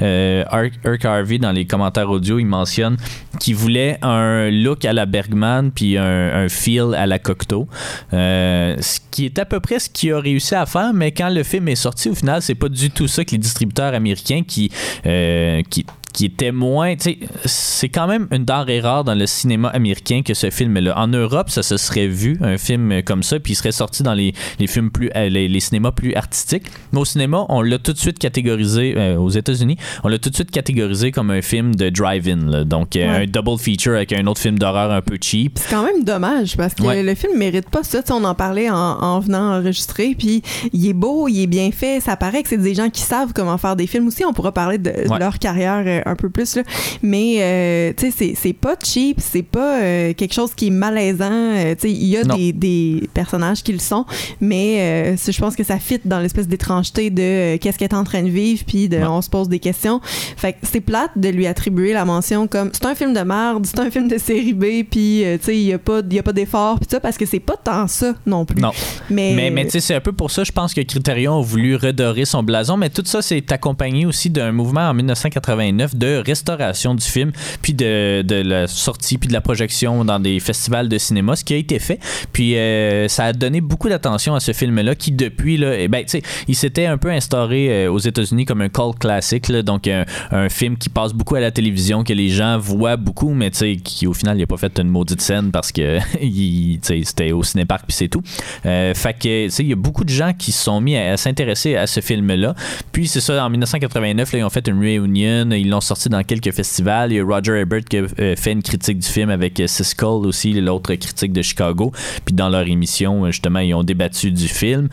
[0.01, 0.43] euh,
[0.85, 2.97] Irk Harvey dans les commentaires audio, il mentionne
[3.39, 7.67] qu'il voulait un look à la Bergman puis un, feel à la Cocteau.
[8.13, 11.29] Euh, ce qui est à peu près ce qu'il a réussi à faire, mais quand
[11.29, 14.43] le film est sorti, au final, c'est pas du tout ça que les distributeurs américains
[14.45, 14.71] qui,
[15.05, 16.95] euh, qui qui était moins.
[16.95, 20.97] tu sais, C'est quand même une denrée rare dans le cinéma américain que ce film-là.
[20.97, 24.13] En Europe, ça se serait vu, un film comme ça, puis il serait sorti dans
[24.13, 25.09] les, les films plus.
[25.15, 26.67] euh, les, les cinémas plus artistiques.
[26.91, 30.29] Mais au cinéma, on l'a tout de suite catégorisé, euh, aux États-Unis, on l'a tout
[30.29, 32.63] de suite catégorisé comme un film de drive-in.
[32.65, 33.23] Donc, euh, Ouais.
[33.23, 35.57] un double feature avec un autre film d'horreur un peu cheap.
[35.59, 37.03] C'est quand même dommage parce que Ouais.
[37.03, 38.01] le film mérite pas ça.
[38.01, 40.15] Tu sais, on en parlait en, en venant enregistrer.
[40.17, 41.99] Puis il est beau, il est bien fait.
[41.99, 44.23] Ça paraît que c'est des gens qui savent comment faire des films aussi.
[44.25, 46.55] On pourra parler de, leur carrière euh, un peu plus.
[46.55, 46.63] Là.
[47.01, 49.17] Mais euh, tu sais, c'est- pas cheap.
[49.19, 51.31] C'est pas euh, quelque chose qui est malaisant.
[51.31, 54.05] Euh, tu sais, il y a des, des personnages qui le sont.
[54.39, 57.95] Mais euh, je pense que ça fit dans l'espèce d'étrangeté de euh, qu'est-ce qu'elle est
[57.95, 58.63] en train de vivre.
[58.65, 59.03] Puis de, Ouais.
[59.05, 59.99] on se pose des questions.
[60.03, 63.65] Fait que c'est plate de lui attribuer la mention comme c'est un film de merde,
[63.65, 66.13] c'est un film de série B, puis euh, tu sais, il y a pas, il
[66.15, 68.61] y a pas d'effort, puis ça, parce que c'est pas tant ça non plus.
[68.61, 68.71] Non.
[69.09, 71.41] Mais, Mais, mais tu sais, c'est un peu pour ça, je pense que Criterion a
[71.43, 76.21] voulu redorer son blason, mais tout ça, c'est accompagné aussi d'un mouvement en 1989 de
[76.25, 80.89] restauration du film, puis de, de la sortie, puis de la projection dans des festivals
[80.89, 81.99] de cinéma, ce qui a été fait.
[82.31, 86.05] Puis euh, ça a donné beaucoup d'attention à ce film-là, qui depuis, là, eh ben,
[86.47, 90.05] il s'était un peu instauré euh, aux États-Unis comme un cult classique, donc un,
[90.49, 94.13] film qui passe beaucoup à la télévision, que les gens voient beaucoup, mais qui au
[94.13, 95.99] final, il a pas fait une maudite scène parce que
[96.81, 98.21] c'était au cinépark, puis c'est tout.
[98.65, 101.75] Euh, fait que, il y a beaucoup de gens qui se sont mis à, s'intéresser
[101.75, 102.55] à ce film-là.
[102.91, 106.23] Puis, c'est ça, en 1989, là, ils ont fait une réunion, ils l'ont sorti dans
[106.23, 107.11] quelques festivals.
[107.11, 109.67] Il y a Roger Ebert qui a euh, fait une critique du film avec euh,
[109.67, 111.91] Siskel aussi, l'autre critique de Chicago.
[112.25, 114.89] Puis, dans leur émission, euh, justement, ils ont débattu du film.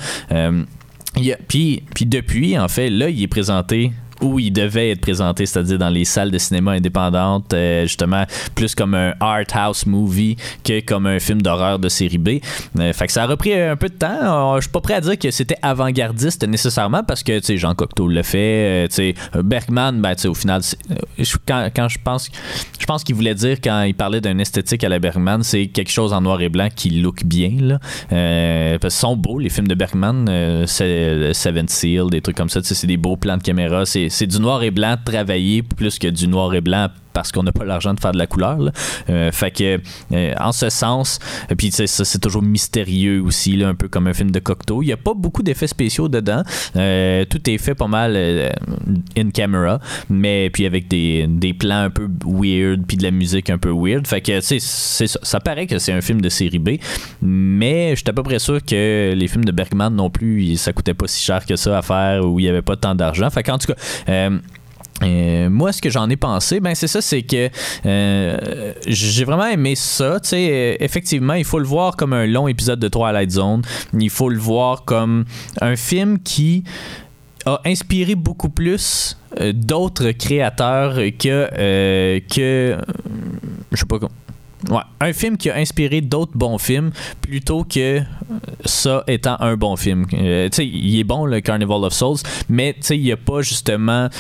[1.49, 5.79] Puis, puis depuis, en fait, là, il est présenté où il devait être présenté, c'est-à-dire
[5.79, 10.81] dans les salles de cinéma indépendantes, euh, justement, plus comme un art house movie que
[10.81, 12.29] comme un film d'horreur de série B.
[12.79, 14.55] Euh, fait que ça a repris un peu de temps.
[14.55, 17.57] Euh, Je suis pas prêt à dire que c'était avant-gardiste nécessairement parce que, tu sais,
[17.57, 18.89] Jean Cocteau le fait.
[18.89, 20.61] tu sais, Bergman, ben, tu au final,
[21.47, 22.31] quand, quand je pense,
[22.79, 25.91] je pense qu'il voulait dire quand il parlait d'un esthétique à la Bergman, c'est quelque
[25.91, 27.79] chose en noir et blanc qui look bien, là.
[28.79, 30.27] Parce qu'ils sont beaux, les films de Bergman,
[30.67, 34.41] Seven Seal, des trucs comme ça, c'est des beaux plans de caméra, c'est c'est du
[34.41, 37.95] noir et blanc travaillé plus que du noir et blanc parce qu'on n'a pas l'argent
[37.95, 38.59] de faire de la couleur.
[39.09, 39.81] Euh, fait que,
[40.13, 41.19] euh, en ce sens,
[41.51, 44.39] et puis sais, ça, c'est toujours mystérieux aussi, là, un peu comme un film de
[44.39, 44.83] Cocteau.
[44.83, 46.43] Il n'y a pas beaucoup d'effets spéciaux dedans.
[46.77, 48.51] Euh, tout est fait pas mal euh,
[49.17, 53.51] in camera, mais puis avec des, des plans un peu weird, puis de la musique
[53.51, 54.07] un peu weird.
[54.07, 55.21] Fait que, tu sais, ça.
[55.23, 56.71] Ça paraît que c'est un film de série B,
[57.23, 60.73] mais je suis à peu près sûr que les films de Bergman non plus, ça
[60.73, 63.31] coûtait pas si cher que ça à faire, ou il n'y avait pas tant d'argent.
[63.31, 64.31] Fait qu'en tout cas,
[65.03, 67.49] euh, moi, ce que j'en ai pensé, ben c'est ça, c'est que
[67.87, 70.21] euh, j'ai vraiment aimé ça.
[70.21, 73.63] Tu euh, effectivement, il faut le voir comme un long épisode de Twilight Zone.
[73.99, 75.25] Il faut le voir comme
[75.61, 76.65] un film qui
[77.47, 79.17] a inspiré beaucoup plus
[79.55, 82.77] d'autres créateurs que que
[83.73, 84.13] je sais pas comment-
[84.69, 86.91] Ouais, un film qui a inspiré d'autres bons films
[87.23, 88.01] plutôt que
[88.67, 90.05] ça étant un bon film.
[90.11, 90.19] Tu
[90.53, 92.19] sais, il est bon le Carnival of Souls,
[92.51, 94.11] mais tu sais, il n'y a pas justement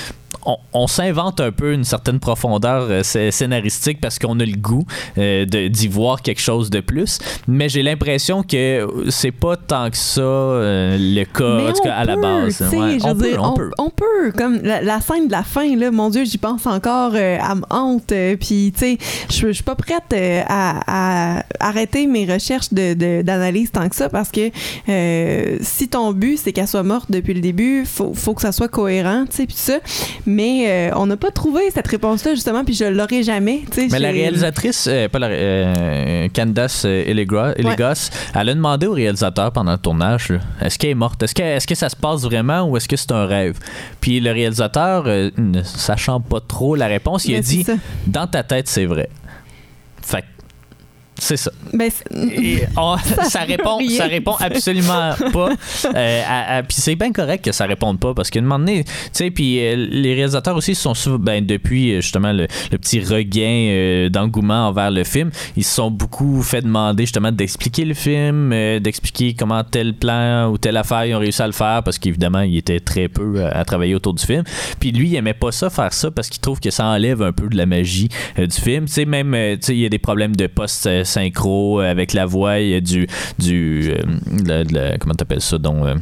[0.46, 4.56] on, on s'invente un peu une certaine profondeur euh, sc- scénaristique parce qu'on a le
[4.56, 4.84] goût
[5.18, 7.18] euh, de- d'y voir quelque chose de plus.
[7.48, 11.94] Mais j'ai l'impression que c'est pas tant que ça euh, le cas, en tout cas
[11.94, 12.60] à la base.
[12.72, 13.70] Ouais, on, peut, dire, on peut.
[13.78, 14.32] on peut.
[14.36, 17.54] Comme la, la scène de la fin, là, mon Dieu, j'y pense encore, euh, à
[17.54, 18.12] me hante.
[18.12, 18.98] euh, Puis, tu sais,
[19.30, 23.96] je suis pas prête euh, à, à arrêter mes recherches de- de- d'analyse tant que
[23.96, 24.50] ça parce que
[24.88, 28.52] euh, si ton but, c'est qu'elle soit morte depuis le début, faut, faut que ça
[28.52, 29.74] soit cohérent, tu sais, puis ça.
[30.30, 33.62] Mais euh, on n'a pas trouvé cette réponse-là, justement, puis je l'aurai jamais.
[33.90, 39.72] Mais la réalisatrice, euh, pas la, euh, Candace Elegos, elle a demandé au réalisateur pendant
[39.72, 41.20] le tournage est-ce qu'elle est morte?
[41.22, 43.58] Est-ce que, est que ça se passe vraiment ou est-ce que c'est un rêve?
[44.00, 47.74] Puis le réalisateur, ne sachant pas trop la réponse, il a Mais dit ça.
[48.06, 49.08] dans ta tête, c'est vrai.
[50.02, 50.26] Fait que
[51.20, 51.50] c'est ça.
[51.72, 52.96] Ben, Et on-
[53.28, 55.50] ça, répond, rien ça répond absolument pas.
[55.94, 58.58] Euh, à- à- puis c'est bien correct que ça réponde pas parce qu'à un moment
[58.58, 62.32] donné, tu sais, puis euh, les réalisateurs aussi se sont souvent, ben, depuis euh, justement
[62.32, 67.04] le, le petit regain euh, d'engouement envers le film, ils se sont beaucoup fait demander
[67.04, 71.46] justement d'expliquer le film, d'expliquer comment tel plan ou telle affaire ils ont réussi à
[71.46, 74.42] le faire parce qu'évidemment il était très peu à, à travailler autour du film.
[74.80, 77.32] Puis lui il aimait pas ça faire ça parce qu'il trouve que ça enlève un
[77.32, 78.86] peu de la magie du film.
[78.86, 82.12] Tu sais même tu sais il y a des problèmes de post synchro euh, avec
[82.12, 83.06] la voix, il du
[83.38, 85.94] du euh, comment t'appelles ça donc euh,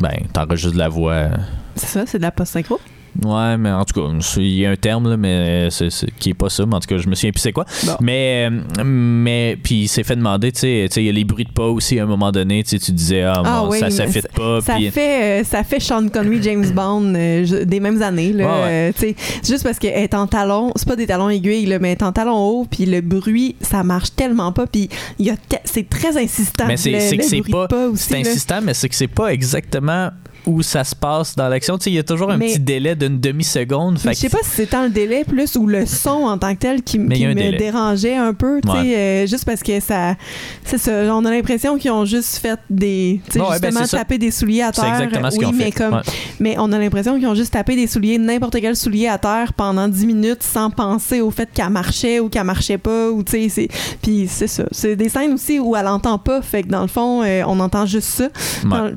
[0.00, 1.30] ben t'enregistres de la voix
[1.76, 2.80] c'est ça, c'est de la post-synchro?
[3.24, 6.30] Ouais, mais en tout cas, il y a un terme, là, mais c'est, c'est- qui
[6.30, 6.66] est pas ça.
[6.66, 7.64] Mais en tout cas, je me souviens plus c'est quoi.
[8.00, 11.44] Mais, euh, mais puis il s'est fait demander, tu sais, il y a les bruits
[11.44, 12.62] de pas aussi à un moment donné.
[12.64, 14.60] Tu sais, tu disais, ah, Ah bon, oui, ça, ça fit pas.
[14.60, 18.32] Ça fait, euh, ça fait Sean Connery, James Bond euh, des mêmes années.
[18.32, 18.92] Là, Ouais, ouais.
[19.02, 19.12] Euh,
[19.46, 22.02] juste parce qu'elle est en talon, c'est pas des talons aiguilles, là, mais elle est
[22.02, 25.88] en talon haut, puis le bruit, ça marche tellement pas, puis y a te- c'est
[25.88, 26.64] très insistant.
[26.66, 27.68] Mais c'est, le, c'est que c'est pas.
[27.68, 28.04] pas aussi.
[28.10, 30.10] c'est insistant, mais c'est que c'est pas exactement
[30.46, 31.76] où ça se passe dans l'action.
[31.76, 33.98] Tu sais, il y a toujours un Mais- petit délai d'une demi-seconde.
[34.04, 36.60] Je sais pas si c'est tant le délai plus ou le son en tant que
[36.60, 37.56] tel qui, me délai.
[37.56, 38.96] dérangeait un peu, tu sais, Ouais.
[38.96, 40.14] euh, juste parce que ça,
[40.64, 43.86] c'est ça, on a l'impression qu'ils ont juste fait des, tu sais, Ouais, ben, justement
[43.86, 43.98] ça.
[43.98, 44.84] taper des souliers à terre.
[44.94, 45.70] exactement ce oui, mais fait.
[45.72, 46.00] comme, Ouais.
[46.40, 49.52] mais on a l'impression qu'ils ont juste tapé des souliers, n'importe quel soulier à terre
[49.52, 53.32] pendant 10 minutes sans penser au fait qu'elle marchait ou qu'elle marchait pas ou tu
[53.32, 53.68] sais, c'est,
[54.00, 56.88] puis c'est ça, c'est des scènes aussi où elle entend pas, fait que dans le
[56.88, 58.28] fond, euh, on entend juste ça,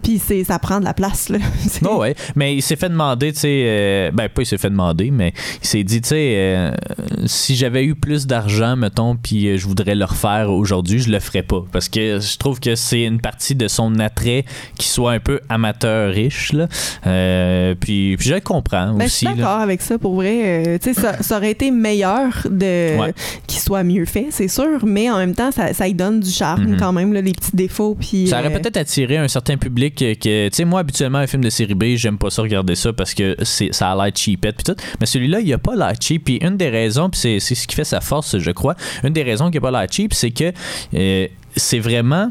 [0.04, 1.39] puis ça prend de la place là.
[1.82, 5.12] Ouais, mais il s'est fait demander, tu sais, euh, ben pas il s'est fait demander,
[5.12, 6.72] mais il s'est dit, tu sais, euh,
[7.26, 11.20] si j'avais eu plus d'argent, mettons, puis euh, je voudrais le refaire aujourd'hui, je le
[11.20, 14.46] ferais pas, parce que je trouve que c'est une partie de son attrait
[14.78, 16.68] qui soit un peu amateur riche, là.
[17.08, 19.26] Euh, puis, puis je le comprends Ben, je aussi.
[19.26, 20.80] suis d'accord avec ça pour vrai.
[20.82, 23.14] Tu sais, ça, ça aurait été meilleur de Ouais.
[23.48, 26.30] qu'il soit mieux fait, c'est sûr, mais en même temps, ça, ça y donne du
[26.30, 26.78] charme Mhm.
[26.78, 27.96] quand même, là, les petits défauts.
[28.00, 31.50] Puis, Ça aurait peut-être attiré un certain public que, tu sais, moi, habituellement, film de
[31.50, 34.82] série B, j'aime pas ça regarder ça parce que ça a l'air cheapette puis tout.
[35.00, 36.26] Mais celui-là, il a pas l'air cheap.
[36.26, 39.14] Puis une des raisons, puis c'est, c'est ce qui fait sa force, je crois, une
[39.14, 40.52] des raisons qu'il a pas l'air cheap, c'est que
[40.94, 42.30] euh, c'est vraiment.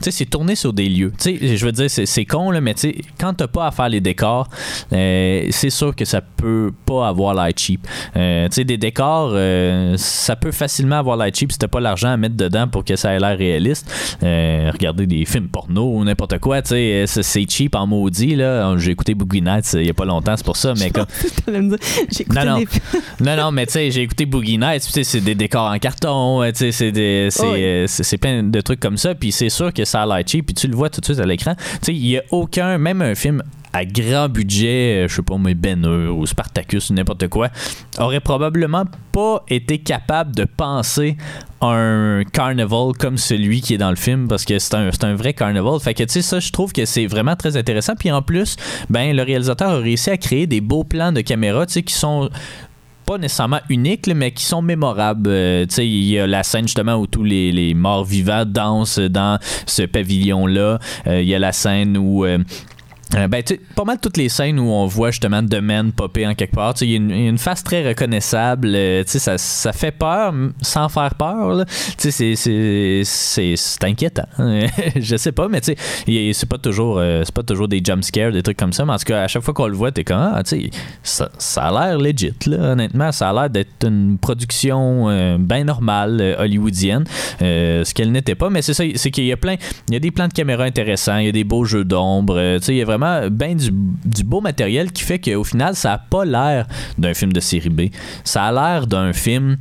[0.00, 1.12] Tu sais, c'est tourné sur des lieux.
[1.18, 3.70] Tu sais, je veux dire, c'est, con, là, mais tu sais, quand t'as pas à
[3.70, 4.48] faire les décors,
[4.92, 7.86] euh, c'est sûr que ça peut pas avoir l'air cheap.
[8.16, 11.80] Euh, tu sais, des décors, euh, ça peut facilement avoir l'air cheap si t'as pas
[11.80, 13.90] l'argent à mettre dedans pour que ça ait l'air réaliste.
[14.22, 18.76] Regardez des films porno ou n'importe quoi, tu sais, c'est, cheap en maudit, là.
[18.78, 21.06] J'ai écouté Boogie Nights il y a pas longtemps, c'est pour ça, mais comme,
[21.48, 22.64] Non, non.
[23.20, 25.78] non, non, mais tu sais, j'ai écouté Boogie Nights, tu sais, c'est des décors en
[25.78, 28.18] carton, tu sais, c'est Oh oui.
[28.18, 31.00] plein de trucs comme ça, puis c'est sûr que ça puis tu le vois tout
[31.00, 31.54] de suite à l'écran.
[31.54, 35.22] Tu sais, il y a aucun, même un film à grand budget, euh, je sais
[35.22, 37.48] pas, mais Ben ou Spartacus ou n'importe quoi,
[37.98, 41.16] aurait probablement pas été capable de penser
[41.60, 45.34] un carnival comme celui qui est dans le film parce que c'est un, un vrai
[45.34, 45.78] carnival.
[45.80, 48.56] Fait que tu sais ça je trouve que c'est vraiment très intéressant puis en plus
[48.90, 51.94] ben le réalisateur a réussi à créer des beaux plans de caméra tu sais qui
[51.94, 52.30] sont
[53.08, 55.30] pas nécessairement uniques, mais qui sont mémorables.
[55.30, 58.44] Euh, tu sais, il y a la scène justement où tous les, les morts vivants
[58.44, 60.78] dansent dans ce pavillon-là.
[61.06, 62.26] Euh, il y a la scène où.
[63.16, 63.42] Euh, ben,
[63.74, 66.74] pas mal toutes les scènes où on voit justement The Man popper en quelque part.
[66.82, 68.68] Il y, a une- face très reconnaissable.
[68.74, 71.64] euh, ça, ça fait peur sans faire peur.
[71.96, 74.26] c'est- inquiétant.
[74.96, 78.42] Je sais pas, mais c'est pas toujours euh, c'est pas toujours des jump scares, des
[78.42, 78.84] trucs comme ça.
[78.84, 80.42] Mais en tout cas, à chaque fois qu'on le voit, t'es comme ah,
[81.02, 82.32] ça, ça a l'air legit.
[82.46, 87.04] Là, honnêtement, ça a l'air d'être une production euh, bien normale euh, hollywoodienne,
[87.40, 88.50] ce qu'elle n'était pas.
[88.50, 89.56] Mais c'est ça, c'est qu'il y a plein,
[89.88, 92.58] il y a des plans de caméra intéressants, il y a des beaux jeux d'ombre.
[92.68, 92.97] il y a vraiment
[93.30, 97.40] bien du, beau matériel qui fait qu'au final, ça a pas l'air d'un film de
[97.40, 97.82] série B.
[98.24, 99.56] Ça a l'air d'un film.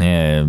[0.00, 0.44] euh,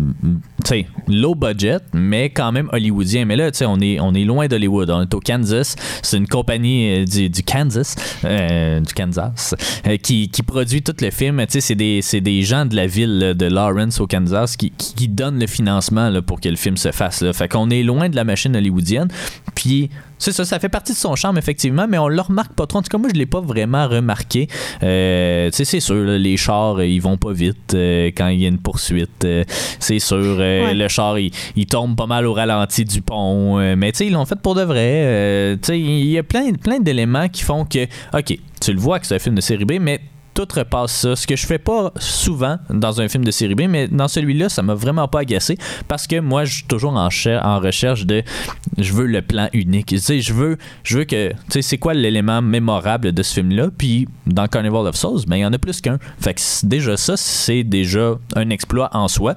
[1.06, 3.24] low budget, mais quand même hollywoodien.
[3.24, 4.90] Mais là, on est, on est loin d'Hollywood.
[4.90, 5.76] On est au Kansas.
[6.02, 9.54] C'est une compagnie euh, du, Kansas, euh, du Kansas,
[10.02, 11.44] qui, qui produit tout le film.
[11.48, 16.20] C'est des, des gens de la ville de Lawrence au Kansas qui, donnent le financement
[16.22, 17.22] pour que le film se fasse.
[17.22, 17.32] Là.
[17.32, 19.08] Fait qu'on est loin de la machine hollywoodienne.
[19.54, 22.66] Puis, c'est ça, ça fait partie de son charme, effectivement, mais on le remarque pas
[22.66, 22.78] trop.
[22.78, 24.48] En tout cas, moi, je l'ai pas vraiment remarqué.
[24.82, 28.48] Euh, c'est sûr, là, les chars, ils vont pas vite euh, quand il y a
[28.48, 29.24] une poursuite.
[29.24, 29.44] Euh,
[29.78, 30.74] c'est sûr, Ouais.
[30.74, 33.56] le char, il, il tombe pas mal au ralenti du pont.
[33.76, 35.56] mais tu sais, ils l'ont fait pour de vrai.
[35.62, 37.84] Tu sais, il y a plein, plein d'éléments qui font que,
[38.16, 40.00] OK, tu le vois que c'est un film de série B, mais
[40.38, 41.16] tout repasse ça.
[41.16, 44.48] Ce que je fais pas souvent dans un film de série B, mais dans celui-là,
[44.48, 48.06] ça m'a vraiment pas agacé parce que moi, je suis toujours en, cher- en recherche
[48.06, 48.22] de
[48.76, 49.92] je veux le plan unique.
[49.96, 50.56] Je veux,
[51.04, 53.70] que, tu sais, c'est quoi l'élément mémorable de ce film-là?
[53.76, 55.98] Puis dans Carnival of Souls, ben, il y en a plus qu'un.
[56.20, 59.34] Fait déjà ça, c'est déjà un exploit en soi.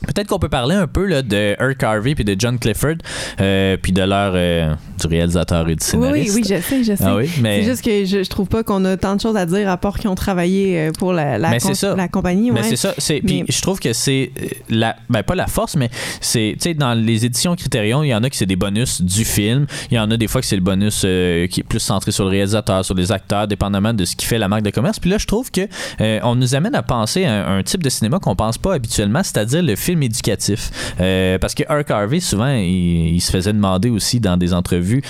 [0.00, 2.96] Peut-être qu'on peut parler un peu là, de Herc Harvey puis de John Clifford,
[3.40, 6.34] euh, puis de leur euh, du réalisateur et du Oui, scénariste.
[6.34, 7.04] oui, oui, je sais, je sais.
[7.04, 9.36] Ah oui, mais C'est juste que je, je trouve pas qu'on a tant de choses
[9.36, 11.94] à dire à part qu'ils ont travaillé euh, pour la, la, Mais c'est com- ça.
[11.96, 12.50] la compagnie.
[12.50, 12.66] Mais ouais.
[12.68, 14.32] c'est ça, c'est puis Mais- je trouve que c'est
[14.68, 18.14] la ben pas la force mais c'est tu sais dans les éditions Criterion, il y
[18.14, 20.46] en a qui c'est des bonus du film, il y en a des fois que
[20.46, 23.94] c'est le bonus euh, qui est plus centré sur le réalisateur, sur les acteurs dépendamment
[23.94, 24.98] de ce qui fait la marque de commerce.
[24.98, 25.62] Puis là je trouve que
[26.24, 29.22] on nous amène à penser à un, un type de cinéma qu'on pense pas habituellement,
[29.22, 30.70] c'est-à-dire le film éducatif.
[31.00, 35.02] Euh, parce que Herc Harvey souvent il, se faisait demander aussi dans des entrevues entrevue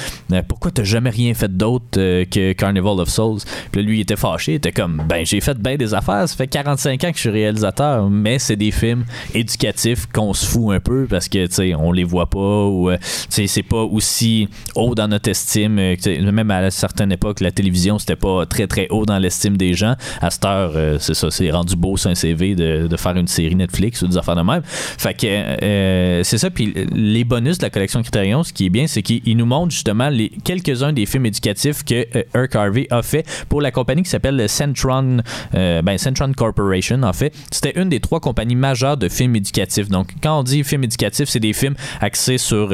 [0.49, 3.41] pourquoi t'as jamais rien fait d'autre que Carnival of Souls?
[3.71, 4.53] Puis lui il était fâché.
[4.53, 6.27] Il était comme ben j'ai fait bien des affaires.
[6.27, 9.05] Ça fait 45 ans que je suis réalisateur mais c'est des films
[9.35, 12.91] éducatifs qu'on se fout un peu parce que tu sais on les voit pas ou
[13.29, 18.47] c'est pas aussi haut dans notre estime même à certaines époques la télévision c'était pas
[18.47, 19.97] très très haut dans l'estime des gens.
[20.21, 23.29] À cette heure c'est ça c'est rendu beau sur un CV de, de, faire une
[23.29, 26.51] série Netflix ou des affaires de même fait que euh, c'est ça.
[26.51, 29.73] Puis les bonus de la collection Criterion, ce qui est bien, c'est qu'il nous montre
[29.73, 34.03] justement les quelques-uns des films éducatifs que euh, Herc Harvey a fait pour la compagnie
[34.03, 35.19] qui s'appelle Centron,
[35.55, 37.03] euh, ben Centron Corporation.
[37.03, 39.89] En fait, c'était une des trois compagnies majeures de films éducatifs.
[39.89, 42.73] Donc, quand on dit films éducatifs, c'est des films axés sur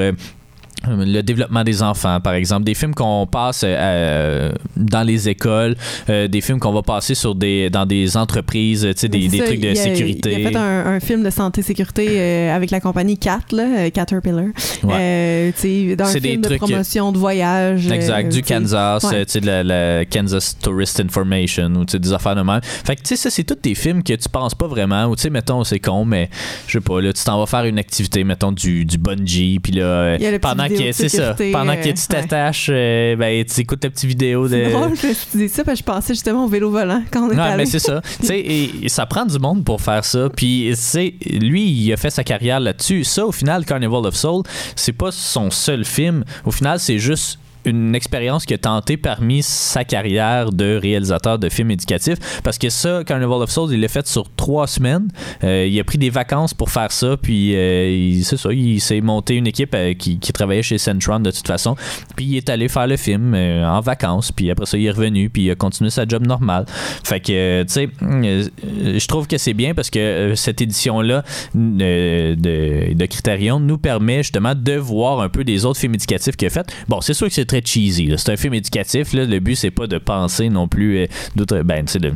[0.87, 5.77] le développement des enfants, par exemple, des films qu'on passe euh, dans les écoles,
[6.09, 9.39] euh, des films qu'on va passer sur des dans des entreprises, tu sais, des, des
[9.39, 10.37] trucs de sécurité.
[10.39, 14.47] Il a fait un, film de santé sécurité euh, avec la compagnie Cat, là, Caterpillar.
[14.83, 15.53] Ouais.
[15.57, 17.91] tu sais, dans un film de promotion de voyage.
[17.91, 22.37] Exact, du Kansas, tu sais, de la, Kansas Tourist Information ou tu sais des affaires
[22.37, 22.61] de même.
[22.63, 25.17] Fait que tu sais, ça c'est tous des films que tu penses pas vraiment ou
[25.17, 26.31] tu sais, mettons, c'est con, mais
[26.67, 29.73] je sais pas, là, tu t'en vas faire une activité, mettons du du bungee, puis
[29.73, 31.35] là, pendant c'est ça.
[31.53, 34.65] Pendant que tu t'attaches, euh, ben, tu écoutes ta petite vidéo de.
[34.65, 37.29] C'est drôle que tu dis ça, parce que je pensais justement au vélo volant quand
[37.29, 38.01] on est ouais, mais c'est ça.
[38.21, 40.29] tu sais, et, ça prend du monde pour faire ça.
[40.35, 43.05] Puis, c'est lui, il a fait sa carrière là-dessus.
[43.05, 44.43] Ça, au final, Carnival of Soul,
[44.77, 46.25] c'est pas son seul film.
[46.45, 51.49] Au final, c'est juste une expérience qu'il a tenté parmi sa carrière de réalisateur de
[51.49, 52.19] films éducatifs.
[52.43, 55.09] Parce que ça, Carnival of Souls, il l'a fait sur trois semaines.
[55.45, 59.01] Euh, il a pris des vacances pour faire ça, puis euh, c'est ça, il s'est
[59.01, 61.75] monté une équipe euh, qui, travaillait chez Centron de toute façon.
[62.15, 65.31] Puis il est allé faire le film en vacances, puis après ça, il est revenu,
[65.31, 66.65] puis il a continué sa job normale.
[67.03, 72.95] Fait que, tu sais, je trouve que c'est bien parce que cette édition-là de, de,
[72.95, 76.51] de Criterion nous permet justement de voir un peu des autres films éducatifs qu'il a
[76.51, 76.73] fait.
[76.89, 78.13] Bon, c'est sûr que c'est très cheesy.
[78.17, 79.13] C'est un film éducatif.
[79.13, 79.25] Là.
[79.25, 80.99] Le but, c'est pas de penser non plus.
[80.99, 82.13] Euh, d'autres ben, tu sais, de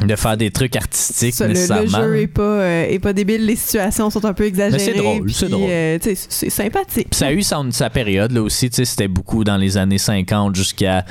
[0.00, 1.98] de faire des trucs artistiques nécessairement.
[1.98, 4.82] Le, jeu est pas, euh, est pas débile, les situations sont un peu exagérées.
[4.82, 5.68] c'est drôle, c'est drôle.
[5.68, 7.08] Euh, c'est sympathique.
[7.12, 11.04] ça a eu sa, période là aussi, c'était beaucoup dans les années 50 jusqu'à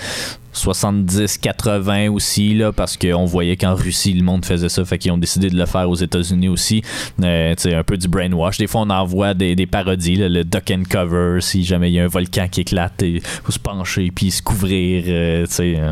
[0.54, 5.18] 70-80 aussi, là, parce qu'on voyait qu'en Russie, le monde faisait ça, fait qu'ils ont
[5.18, 6.82] décidé de le faire aux États-Unis aussi.
[7.22, 8.58] Euh, un peu du brainwash.
[8.58, 12.00] Des fois, on envoie des, des parodies, le duck and cover, si jamais il y
[12.00, 15.46] a un volcan qui éclate, il faut se pencher puis se couvrir euh,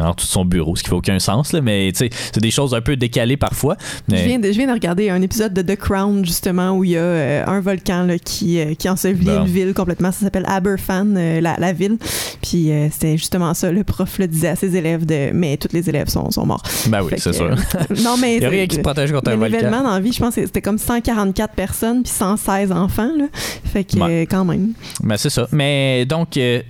[0.04, 2.82] en tout son bureau, ce qui fait aucun sens, là, mais c'est des choses un
[2.82, 3.78] peu décalées parfois.
[4.10, 6.92] Je, viens de, je viens de regarder un épisode de The Crown, justement, où il
[6.92, 10.12] y a euh, un volcan là, qui, euh, qui ensevelit une ville complètement.
[10.12, 11.98] Ça s'appelle Aberfan, la, la, ville.
[12.42, 15.90] Puis c'était justement ça, le prof le disait à ses élèves de mais tous les
[15.90, 16.64] élèves sont, sont morts.
[16.88, 17.52] Ben oui, c'est sûr.
[17.52, 19.58] Euh, non mais il n'y a rien qui se protège contre un volcan.
[19.58, 23.26] L'événement dans la vie, je pense que c'était comme 144 personnes puis 116 enfants là.
[23.66, 24.74] Fait que quand même.
[25.04, 25.48] Ben c'est ça.
[25.52, 26.62] Mais donc euh,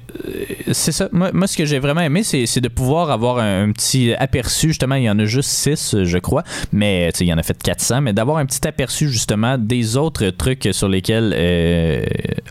[0.71, 1.09] c'est ça.
[1.11, 4.95] Moi, moi, ce que j'ai vraiment aimé c'est, de pouvoir avoir un, petit aperçu justement,
[4.95, 8.01] il y en a juste 6 je crois, mais il y en a fait 400
[8.01, 12.03] mais d'avoir un petit aperçu justement des autres trucs sur lesquels euh,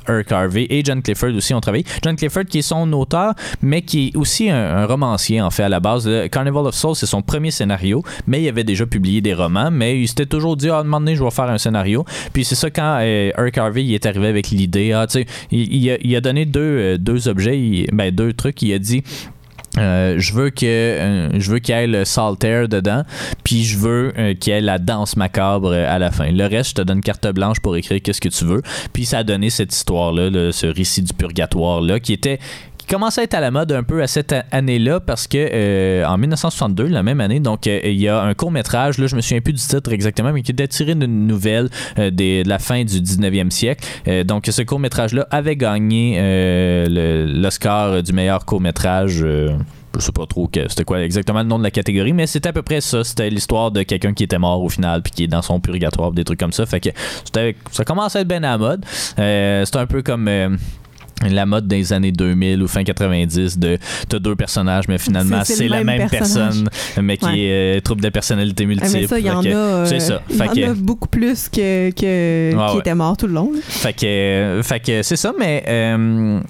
[0.08, 1.84] Eric Harvey et John Clifford aussi ont travaillé.
[2.02, 5.68] John Clifford qui est son auteur mais qui est aussi un romancier en fait à
[5.68, 6.08] la base.
[6.30, 10.00] Carnival of Souls, c'est son premier scénario, mais il avait déjà publié des romans, mais
[10.00, 12.04] il s'était toujours dit, ah, à un moment donné, je vais faire un scénario.
[12.32, 16.16] Puis c'est ça quand euh, Eric Harvey il est arrivé avec l'idée, ah, tu il,
[16.16, 18.62] a, donné deux, euh, deux objets, ben, deux trucs.
[18.62, 19.02] Il a dit,
[19.76, 23.02] euh, je veux que je veux qu'il y ait le saltaire dedans,
[23.44, 26.30] puis je veux qu'il y ait la danse macabre à la fin.
[26.30, 28.62] Le reste, je te donne carte blanche pour écrire qu'est-ce que tu veux.
[28.92, 32.38] Puis ça a donné cette histoire là, ce récit du purgatoire là, qui était
[32.88, 36.16] commence à être à la mode un peu à cette année-là parce que euh, en
[36.18, 39.20] 1962, la même année, donc euh, il y a un court métrage, là je me
[39.20, 42.82] souviens plus du titre exactement, mais qui était tiré d'une nouvelle euh, de la fin
[42.84, 43.86] du 19e siècle.
[44.24, 46.18] donc ce court métrage-là avait gagné
[46.88, 51.64] l'Oscar du meilleur court métrage je sais pas trop c'était quoi exactement le nom de
[51.64, 53.02] la catégorie, mais c'était à peu près ça.
[53.04, 56.12] C'était l'histoire de quelqu'un qui était mort au final puis qui est dans son purgatoire,
[56.12, 56.64] des trucs comme ça.
[56.66, 56.90] Fait que
[57.72, 58.84] ça commence à être bien à la mode.
[59.16, 60.58] c'est un peu comme
[61.28, 63.78] la mode des années 2000 ou fin 90 de
[64.08, 66.68] t'as deux personnages mais finalement c'est la même, personne
[67.00, 69.08] mais qui est euh, trouble de personnalité multiple.
[69.08, 70.22] ça, il y en a, c'est ça.
[70.30, 73.50] Il y en a beaucoup plus que, que qui était mort tout le long.
[73.62, 76.40] Fait que, fait que c'est ça, mais euh,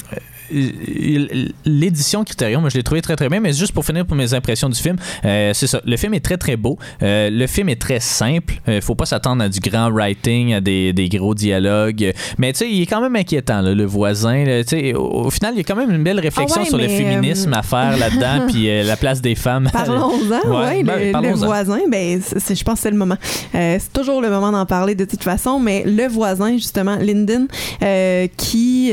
[1.64, 4.68] l'édition Criterion, je l'ai trouvé très très bien, mais juste pour finir pour mes impressions
[4.68, 5.80] du film, euh, c'est ça.
[5.84, 6.78] Le film est très très beau.
[7.02, 8.54] Euh, le film est très simple.
[8.66, 12.12] Il euh, faut pas s'attendre à du grand writing, à des, des gros dialogues.
[12.38, 14.44] Mais tu sais, il est quand même inquiétant, là, le voisin.
[14.44, 14.62] Là,
[14.94, 17.52] au, au, final, il y a quand même une belle réflexion ah sur le féminisme
[17.52, 19.68] à faire là-dedans, puis la place des femmes.
[19.72, 23.16] Parlons-en, ouais, ben, le, voisin, ben, je pense que c'est le moment.
[23.52, 27.48] c'est toujours le moment d'en parler de toute façon, mais le voisin, justement, Lyndon,
[28.36, 28.92] qui,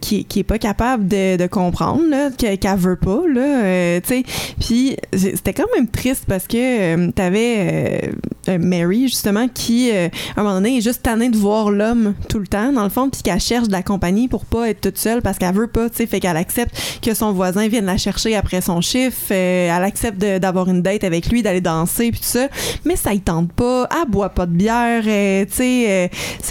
[0.00, 3.20] qui, qui est pas capable capable de, comprendre qu'elle veut pas.
[3.28, 4.22] Là, euh, tu sais.
[4.58, 8.12] Puis c'était quand même triste parce que euh, t'avais euh,
[8.48, 12.38] euh, Mary, justement, qui, à un moment donné, est juste tannée de voir l'homme tout
[12.38, 14.98] le temps, dans le fond, puis qu'elle cherche de la compagnie pour pas être toute
[14.98, 16.06] seule parce qu'elle veut pas, tu sais.
[16.06, 19.30] Fait qu'elle accepte que son voisin vienne la chercher après son chiffre.
[19.30, 22.48] elle accepte d'avoir une date avec lui, d'aller danser, puis tout ça.
[22.84, 23.88] Mais ça y tente pas.
[23.90, 26.10] Elle boit pas de bière, tu sais.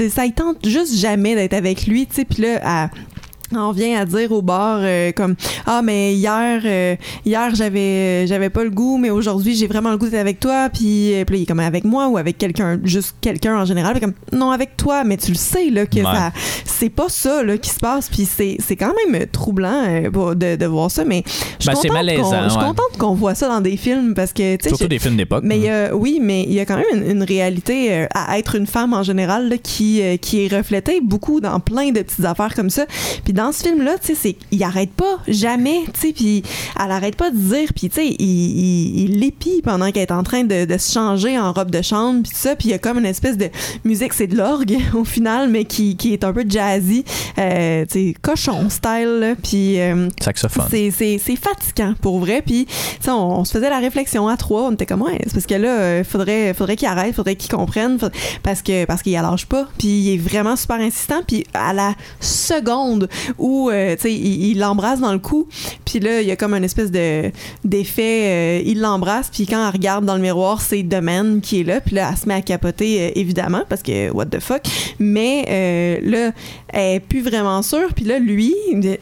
[0.09, 2.25] ça y tente juste jamais d'être avec lui, tu sais.
[2.25, 3.10] Puis là, elle-
[3.55, 5.35] on vient à dire au bar euh, comme
[5.65, 6.95] ah mais hier euh,
[7.25, 10.69] hier j'avais j'avais pas le goût mais aujourd'hui j'ai vraiment le goût d'être avec toi
[10.73, 13.65] puis, euh, puis là, il est comme avec moi ou avec quelqu'un juste quelqu'un en
[13.65, 16.03] général Puis comme non avec toi mais tu le sais là que Ouais.
[16.03, 16.31] ça
[16.65, 20.55] c'est pas ça là qui se passe puis c'est c'est quand même troublant euh, de,
[20.55, 21.23] de voir ça mais
[21.59, 22.59] je suis Ben, contente ouais.
[22.59, 25.43] contente qu'on voit ça dans des films parce que tu sais Surtout des films d'époque.
[25.45, 28.55] mais a- oui, mais il y a quand même une, une réalité euh, à être
[28.55, 32.25] une femme en général là, qui, euh, qui est reflétée beaucoup dans plein de petites
[32.25, 32.85] affaires comme ça.
[33.23, 36.43] Puis dans ce film-là, tu sais, il arrête pas, jamais, tu sais, puis
[36.79, 40.43] elle arrête pas de dire, puis tu sais, il, l'épie pendant qu'elle est en train
[40.43, 42.99] de, de se changer en robe de chambre, puis ça, puis il y a comme
[42.99, 43.49] une espèce de
[43.83, 47.03] musique, c'est de l'orgue au final, mais qui, qui est un peu jazzy,
[47.37, 49.79] euh, tu sais, cochon style, puis...
[49.79, 50.65] euh, Saxophone.
[50.69, 52.41] c'est, fatigant pour vrai.
[52.45, 52.67] Puis,
[53.07, 54.63] on, on se faisait la réflexion à trois.
[54.63, 57.51] On était comme, ouais, c'est parce que là, il faudrait, faudrait qu'il arrête, faudrait qu'il
[57.51, 57.97] comprenne.
[58.43, 59.67] parce que parce qu'il lâche pas.
[59.77, 61.21] Puis, il est vraiment super insistant.
[61.27, 65.47] Puis, à la seconde où, euh, tu sais, il, l'embrasse dans le cou,
[65.85, 67.31] puis là, il y a comme une espèce de,
[67.63, 68.61] d'effet.
[68.61, 69.29] euh, il l'embrasse.
[69.31, 71.81] Puis, quand elle regarde dans le miroir, c'est The Man qui est là.
[71.81, 74.61] Puis là, elle se met à capoter, euh, évidemment, parce que what the fuck.
[74.99, 76.31] Mais là,
[76.69, 77.93] elle est plus vraiment sûre.
[77.95, 78.53] Puis là, lui,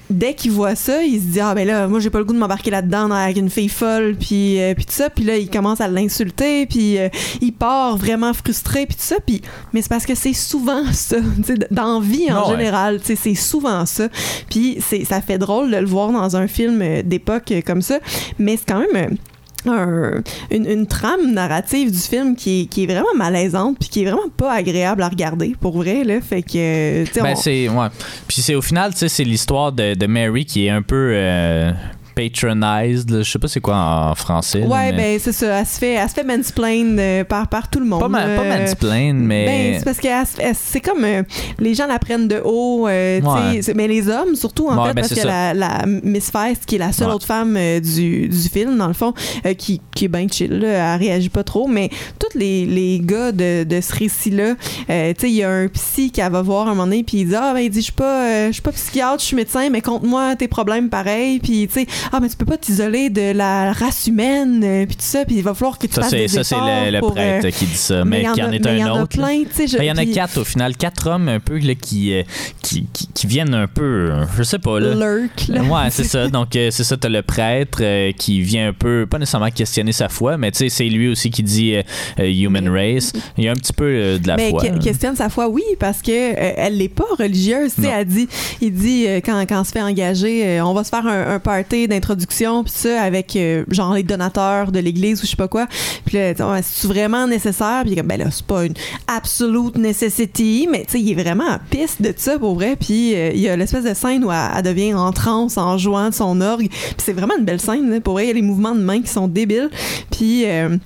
[0.09, 2.33] dès qu'il voit ça, il se dit ah ben là, moi j'ai pas le goût
[2.33, 5.09] de m'embarquer là-dedans avec une fille folle, puis puis tout ça.
[5.09, 6.97] Puis là, il commence à l'insulter, puis
[7.41, 9.17] il part vraiment frustré, puis tout ça.
[9.25, 9.41] Puis
[9.73, 11.17] mais c'est parce que c'est souvent ça,
[11.71, 12.57] dans vie en ouais.
[12.57, 14.07] général, tu sais, c'est souvent ça.
[14.49, 17.81] Puis c'est ça fait drôle de le voir dans un film euh, d'époque euh, comme
[17.81, 17.99] ça,
[18.37, 19.15] mais c'est quand même euh,
[19.69, 20.21] un-
[20.55, 24.05] une, une trame narrative du film qui est, qui est vraiment malaisante puis qui est
[24.05, 27.87] vraiment pas agréable à regarder pour vrai là fait que Ben, on- c'est ouais.
[28.27, 31.11] Puis c'est au final, tu sais, c'est l'histoire de, de Mary qui est un peu
[31.13, 31.71] euh,
[32.19, 33.23] patronized.
[33.23, 34.61] Je sais pas c'est quoi en français.
[34.63, 35.59] Ouais, mais- ben c'est ça.
[35.59, 37.99] Elle se fait, elle se fait mansplain euh, par, par tout le monde.
[38.01, 41.23] pas, ma- pas mansplain, mais Ben, c'est parce que c'est comme euh,
[41.59, 43.61] les gens la prennent de haut, euh, Ouais.
[43.75, 46.75] mais les hommes surtout en Ouais, fait ben, parce que la, la Miss Feist qui
[46.75, 47.13] est la seule Ouais.
[47.15, 49.13] autre femme euh, du, du film dans le fond
[49.57, 51.89] qui, qui est bien chill, là, elle réagit pas trop, mais
[52.19, 56.11] tous les, les gars de, de ce récit-là, tu sais, il y a un psy
[56.11, 57.91] qui va voir un moment donné puis il dit ah ben il dit je suis
[57.93, 61.73] pas je suis pas psychiatre, je suis médecin, mais compte-moi tes problèmes pareil, puis tu
[61.81, 65.25] sais ah mais tu peux pas t'isoler de la race humaine, euh, puis tout ça,
[65.25, 66.55] puis il va falloir que tu ça fasses c'est des ça c'est
[66.91, 68.91] le, pour, euh, prêtre qui dit ça, mais, il y en est mais y un
[68.91, 69.17] en autre.
[69.17, 72.23] Ben, Il y en a quatre au final, quatre hommes un peu là, qui, euh,
[72.61, 74.93] qui, qui, qui viennent un peu, je sais pas là.
[74.93, 75.61] lurk, là.
[75.63, 76.27] Ouais, c'est ça.
[76.29, 80.09] Donc, c'est ça, t'as le prêtre euh, qui vient un peu, pas nécessairement questionner sa
[80.09, 81.83] foi, mais tu sais, c'est lui aussi qui dit euh,
[82.19, 83.13] human race.
[83.37, 84.63] Il y a un petit peu euh, de la mais foi.
[84.63, 84.77] là.
[84.79, 87.73] questionne sa foi, oui, parce que elle n'est pas religieuse.
[87.75, 88.27] Tu sais, elle dit,
[88.61, 91.87] il dit quand, quand on se fait engager, on va se faire un, un party
[91.99, 95.67] d'introduction, puis ça avec euh, genre les donateurs de l'église ou je sais pas quoi.
[96.05, 97.83] Puis là, c'est vraiment nécessaire?
[97.85, 98.73] Puis comme ben là, c'est pas une
[99.07, 102.75] absolute necessity, mais tu sais, il est vraiment en piste de ça pour vrai.
[102.79, 106.09] Puis euh, il y a l'espèce de scène où elle, devient en transe en jouant
[106.09, 106.69] de son orgue.
[106.69, 108.01] Puis c'est vraiment une belle scène.
[108.01, 109.69] Pour vrai, il y a les mouvements de main qui sont débiles.
[110.11, 110.77] Puis euh,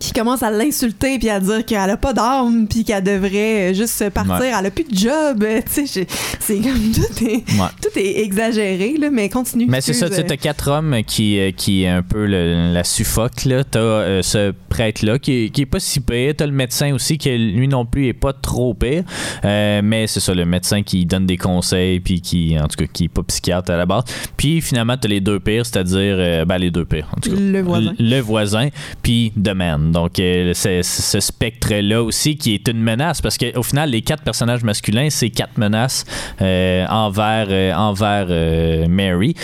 [0.00, 4.08] qui commence à l'insulter puis à dire qu'elle a pas d'âme puis qu'elle devrait juste
[4.10, 4.52] partir Ouais.
[4.58, 6.06] elle a plus de job tu sais
[6.40, 7.68] c'est comme tout est Ouais.
[7.80, 11.50] tout est exagéré là mais continue Mais c'est ça, tu t'as quatre hommes qui, euh,
[11.52, 13.62] qui un peu le- la suffoque, là.
[13.64, 16.34] T'as euh, ce prêtre-là qui, est- qui est pas si pire.
[16.36, 19.04] T'as le médecin aussi qui, lui non plus, est pas trop pire.
[19.44, 22.86] Euh, mais c'est ça, le médecin qui donne des conseils, puis qui, en tout cas,
[22.92, 24.04] qui est pas psychiatre à la base.
[24.36, 27.36] Puis finalement, t'as les deux pires, c'est-à-dire, euh, ben, les deux pires, en tout cas.
[27.40, 27.94] Le voisin.
[27.98, 28.68] Le, le voisin,
[29.02, 33.90] puis The Donc, euh, c'est ce spectre-là aussi qui est une menace, parce qu'au final,
[33.90, 36.04] les quatre personnages masculins, c'est quatre menaces
[36.40, 39.34] euh, envers, euh, envers Mary.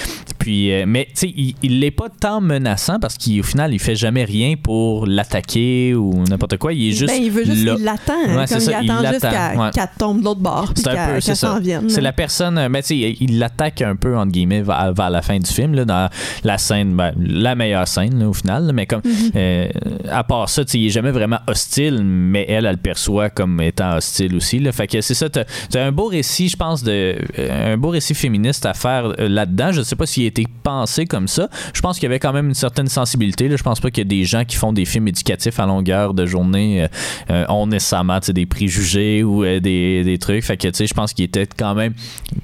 [0.43, 3.78] Puis, euh, mais tu sais, il, il l'est pas tant menaçant parce qu'au final, il
[3.78, 6.72] fait jamais rien pour l'attaquer ou n'importe quoi.
[6.72, 7.12] Il est juste.
[7.14, 7.74] ben, il veut juste là.
[7.78, 9.88] il l'attend Ouais, comme il ça, il attend juste l'attend, qu'elle ouais.
[9.99, 11.59] tombe de l'autre bord C'est un peu, c'est ça.
[11.88, 15.11] C'est la personne, euh, mais tu sais, il l'attaque un peu, entre guillemets, vers, vers
[15.11, 16.09] la fin du film, là, dans
[16.43, 18.66] la scène, ben, la meilleure scène, là, au final.
[18.66, 19.30] là, mais comme, Mhm.
[19.36, 19.68] euh,
[20.11, 23.30] à part ça, tu sais, il est jamais vraiment hostile, mais elle, elle le perçoit
[23.30, 24.59] comme étant hostile aussi.
[24.59, 24.72] Là.
[24.72, 28.14] Fait que c'est ça, t'as as un beau récit, je pense, de, un beau récit
[28.14, 29.70] féministe à faire là-dedans.
[29.72, 31.49] Je sais pas s'il est été pensé comme ça.
[31.74, 33.49] Je pense qu'il y avait quand même une certaine sensibilité.
[33.49, 33.57] Là.
[33.57, 36.14] Je pense pas qu'il y a des gens qui font des films éducatifs à longueur
[36.14, 36.87] de journée
[37.30, 40.45] euh, ont nécessairement des préjugés ou des, des, trucs.
[40.45, 41.95] Fait je pense qu'il était quand même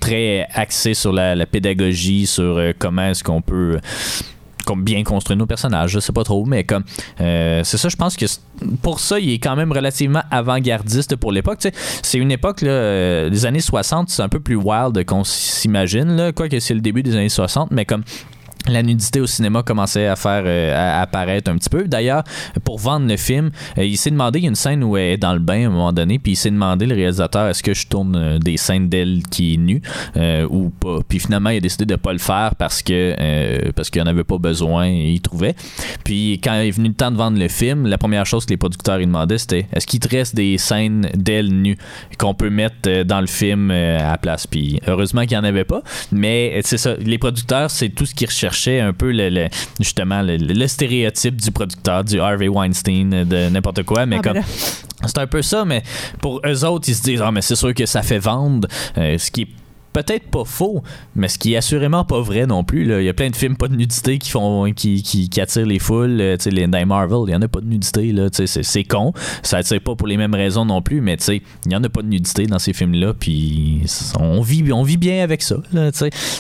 [0.01, 3.79] très axé sur la pédagogie, sur comment est-ce qu'on peut
[4.69, 6.85] comme bien construire nos personnages, je sais pas trop, mais comme
[7.23, 8.27] euh, c'est ça, je pense que
[8.83, 11.67] pour ça, il est quand même relativement avant-gardiste pour l'époque.
[12.03, 16.33] C'est une époque, là, euh, les années 60, c'est un peu plus wild qu'on s'imagine,
[16.37, 18.03] quoique c'est le début des années 60, mais comme
[18.69, 21.85] la nudité au cinéma commençait à faire euh, apparaître un petit peu.
[21.85, 22.25] D'ailleurs,
[22.65, 25.13] pour vendre le film, euh, il s'est demandé, il y a une scène où elle
[25.13, 27.63] est dans le bain à un moment donné, puis il s'est demandé, le réalisateur, est-ce
[27.63, 29.83] que je tourne euh, des scènes d'elle qui est nue
[30.51, 30.99] ou pas.
[31.07, 34.25] Puis finalement, il a décidé de pas le faire parce que parce qu'il en avait
[34.25, 35.55] pas besoin, il trouvait.
[36.05, 38.51] Puis quand il est venu le temps de vendre le film, la première chose que
[38.51, 41.77] les producteurs lui demandaient, c'était est-ce qu'il te reste des scènes d'elle nue
[42.19, 44.47] qu'on peut mettre dans le film à la place?
[44.47, 48.15] Puis heureusement qu'il n'y en avait pas, mais c'est ça, les producteurs, c'est tout ce
[48.15, 49.49] qu'ils recherchent un peu le,
[49.81, 54.43] justement le, stéréotype du producteur, du Harvey Weinstein, de n'importe quoi, mais ah, ben comme.
[55.07, 55.83] c'est un peu ça, mais
[56.21, 59.19] pour eux autres, ils se disent Ah, mais c'est sûr que ça fait vendre, euh,
[59.19, 59.49] ce qui est
[59.93, 60.83] peut-être pas faux,
[61.15, 62.85] mais ce qui est assurément pas vrai non plus.
[62.85, 63.01] Là.
[63.01, 65.79] Il y a plein de films pas de nudité qui font qui, qui, attirent les
[65.79, 66.21] foules.
[66.21, 68.13] Euh, les, dans Marvel, il y en a pas de nudité.
[68.13, 69.13] Là, c'est, c'est con.
[69.43, 72.03] Ça attire pas pour les mêmes raisons non plus, mais il y en a pas
[72.03, 73.15] de nudité dans ces films-là.
[73.15, 73.83] Puis
[74.19, 75.57] on vit, on vit bien avec ça.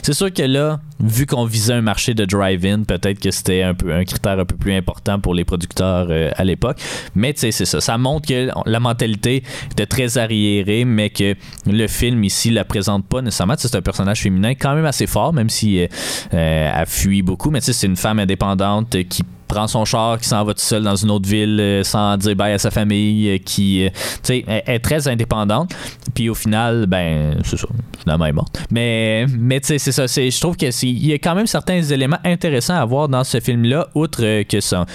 [0.03, 3.75] c'est sûr que là, vu qu'on visait un marché de drive-in, peut-être que c'était un
[4.05, 6.79] critère un peu plus important pour les producteurs euh, à l'époque.
[7.15, 7.81] Mais c'est ça.
[7.81, 11.35] Ça montre que la mentalité était très arriérée, mais que
[11.67, 15.33] le film ici la présente pas nécessairement c'est un personnage féminin quand même assez fort,
[15.33, 15.87] même si euh,
[16.35, 17.51] euh, elle fuit beaucoup.
[17.51, 20.61] Mais tu sais, c'est une femme indépendante qui prend son char, qui s'en va tout
[20.61, 24.45] seul dans une autre ville euh, sans dire bye à sa famille, qui tu sais,
[24.47, 25.75] est, très indépendante.
[26.15, 27.69] Puis au final, ben, c'est ça,
[28.01, 28.63] finalement elle est morte.
[28.71, 30.07] Mais, mais tu c'est ça.
[30.07, 33.89] Je trouve qu'il y a quand même certains éléments intéressants à voir dans ce film-là,
[33.95, 34.87] outre que son,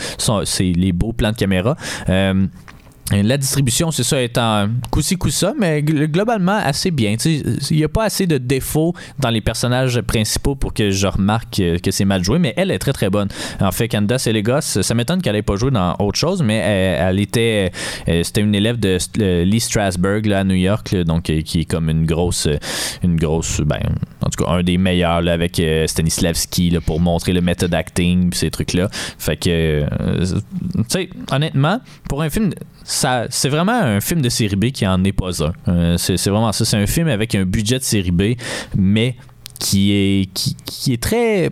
[0.45, 1.76] c'est les beaux plans de caméra.
[3.12, 7.16] La distribution, c'est ça, est en coussi coussa, mais globalement assez bien.
[7.26, 11.62] Il n'y a pas assez de défauts dans les personnages principaux pour que je remarque
[11.84, 13.28] que, c'est mal joué, mais elle est très très bonne.
[13.60, 17.20] En fait, Candace Elegos, ça m'étonne qu'elle n'ait pas joué dans autre chose, mais elle,
[17.20, 17.72] était,
[18.08, 18.97] euh, c'était une élève de
[19.43, 22.47] Lee Strasberg là, à New York, donc euh, qui est comme une grosse,
[23.04, 23.82] une grosse, ben,
[24.26, 28.49] en tout cas un des meilleurs avec euh, Stanislavski pour montrer le méthode acting, ces
[28.49, 28.88] trucs là.
[29.20, 32.51] Fait que, tu sais, honnêtement, pour un film
[33.29, 35.53] c'est vraiment un film de série B qui en est pas un.
[35.67, 36.65] Euh, c'est, vraiment ça.
[36.65, 38.33] C'est un film avec un budget de série B,
[38.75, 39.15] mais
[39.59, 41.49] qui est, qui, est très.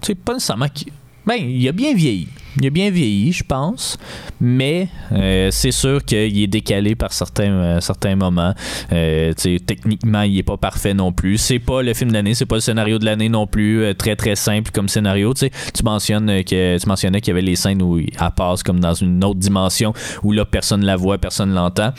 [0.00, 0.68] Tu sais, pas nécessairement.
[0.68, 0.92] Qui,
[1.26, 2.28] ben, il a bien vieilli.
[2.58, 3.98] Il a bien vieilli, je pense,
[4.40, 8.54] mais euh, c'est sûr qu'il est décalé par certains, euh, certains moments.
[8.92, 11.36] Euh, techniquement, il est pas parfait non plus.
[11.36, 13.94] C'est pas le film de l'année, c'est pas le scénario de l'année non plus.
[13.98, 15.34] très très simple comme scénario.
[15.34, 19.92] tu mentionnais qu'il y avait les scènes où elle passe comme dans une autre dimension
[20.22, 21.92] où là personne la voit, personne l'entend.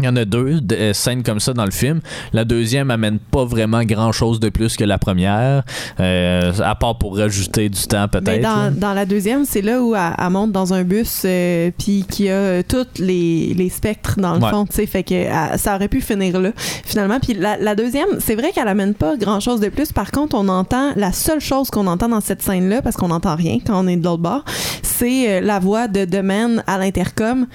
[0.00, 2.00] Il y en a deux euh, scènes comme ça dans le film.
[2.32, 5.62] La deuxième amène pas vraiment grand chose de plus que la première,
[5.98, 8.40] euh, à part pour rajouter du temps peut-être.
[8.40, 12.30] Dans, dans, la deuxième, c'est là où elle, monte dans un bus euh, puis qui
[12.30, 15.14] a tous les, les, spectres dans le fond, tu sais, fait que
[15.56, 17.20] ça aurait pu finir là finalement.
[17.20, 19.92] Puis la, la deuxième, c'est vrai qu'elle amène pas grand chose de plus.
[19.92, 23.08] Par contre, on entend la seule chose qu'on entend dans cette scène là, parce qu'on
[23.08, 24.44] n'entend rien quand on est de l'autre bord,
[24.82, 27.46] c'est la voix de Demain à l'intercom,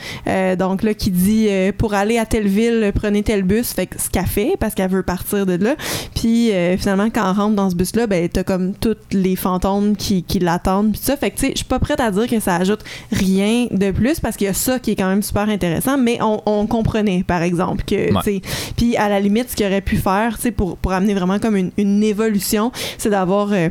[0.57, 4.25] donc là qui dit pour aller à telle ville, prenez tel bus, fait ce qu'elle
[4.25, 5.75] fait parce qu'elle veut partir de là.
[6.15, 9.95] Puis euh, finalement, quand on rentre dans ce bus-là, ben t'as comme tous les fantômes
[9.95, 10.91] qui, qui l'attendent.
[10.91, 12.81] Puis ça, fait que tu sais, je suis pas prête à dire que ça ajoute
[13.13, 16.19] rien de plus parce qu'il y a ça qui est quand même super intéressant, mais
[16.21, 18.41] on, comprenait, par exemple, que, tu sais,
[18.75, 21.39] puis à la limite, ce qu'il aurait pu faire, tu sais, pour, pour amener vraiment
[21.39, 23.53] comme une, une évolution, c'est d'avoir...
[23.53, 23.69] Euh,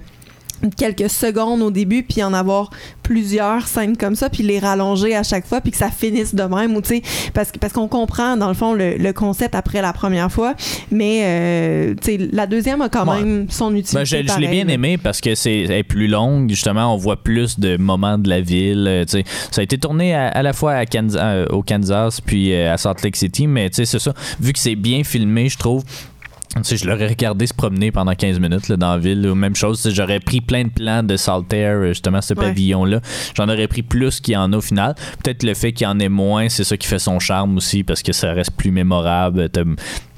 [0.70, 2.70] quelques secondes au début puis en avoir
[3.02, 6.42] plusieurs scènes comme ça puis les rallonger à chaque fois puis que ça finisse de
[6.42, 7.02] même ou tu sais
[7.34, 10.54] parce parce qu'on comprend dans le fond le, concept après la première fois.
[10.90, 14.66] Mais euh, tu sais la deuxième a quand même son utilité ben, je, l'ai bien
[14.68, 18.86] aimé parce que c'est plus longue justement on voit plus de moments de la ville
[18.88, 19.24] euh, tu sais.
[19.50, 23.02] Ça a été tourné à, la fois à Kansas, euh, au Kansas puis à Salt
[23.04, 24.14] Lake City mais tu sais c'est ça.
[24.40, 25.84] Vu que c'est bien filmé je trouve
[26.62, 29.34] tu je l'aurais regardé se promener pendant 15 minutes là, dans la ville.
[29.34, 33.00] Même chose, j'aurais pris plein de plans de Saltaire, euh, justement, ce pavillon-là.
[33.34, 34.94] J'en aurais pris plus qu'il y en a au final.
[35.22, 37.82] Peut-être le fait qu'il y en ait moins, c'est ça qui fait son charme aussi,
[37.82, 39.48] parce que ça reste plus mémorable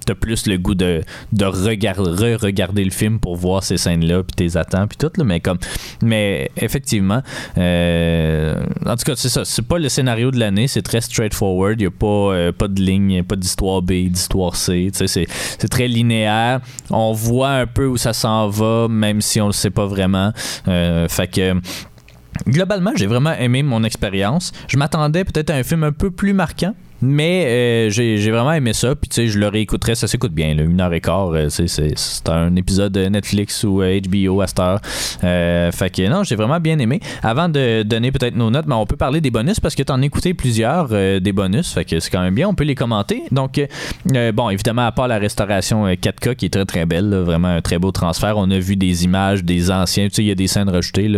[0.07, 1.02] t'as plus le goût de,
[1.32, 5.40] de regarder, le film pour voir ces scènes-là, puis tes attentes, puis tout, là, mais
[5.40, 5.59] comme,
[6.02, 7.22] mais effectivement,
[7.59, 8.54] euh,
[8.86, 11.86] en tout cas, c'est ça, c'est pas le scénario de l'année, c'est très straightforward, il
[11.86, 16.61] a pas, euh, pas de ligne, pas d'histoire B, d'histoire C, c'est, c'est très linéaire,
[16.90, 20.32] on voit un peu où ça s'en va, même si on le sait pas vraiment,
[20.68, 21.61] euh, que
[22.46, 24.52] globalement, j'ai vraiment aimé mon expérience.
[24.68, 26.74] Je m'attendais peut-être à un film un peu plus marquant.
[27.07, 28.94] Mais euh, j'ai vraiment aimé ça.
[28.96, 29.94] Puis tu sais, je le réécouterais.
[29.94, 30.54] Ça s'écoute bien.
[30.54, 31.30] Là, une heure et quart.
[31.32, 34.80] euh, c'est- un épisode de Netflix ou euh, HBO à cette heure.
[35.24, 37.00] Euh, fait que non, j'ai vraiment bien aimé.
[37.22, 39.92] Avant de donner peut-être nos notes, ben, on peut parler des bonus parce que tu
[39.92, 41.72] en as écouté plusieurs euh, des bonus.
[41.72, 42.48] Fait que c'est quand même bien.
[42.48, 43.22] On peut les commenter.
[43.30, 43.66] Donc, euh,
[44.14, 47.14] euh, bon, évidemment, à part la restauration euh, 4K qui est très très belle.
[47.14, 48.36] vraiment un très beau transfert.
[48.36, 50.09] On a vu des images des anciens.
[50.09, 51.11] Tu sais, il y a des scènes rajoutées.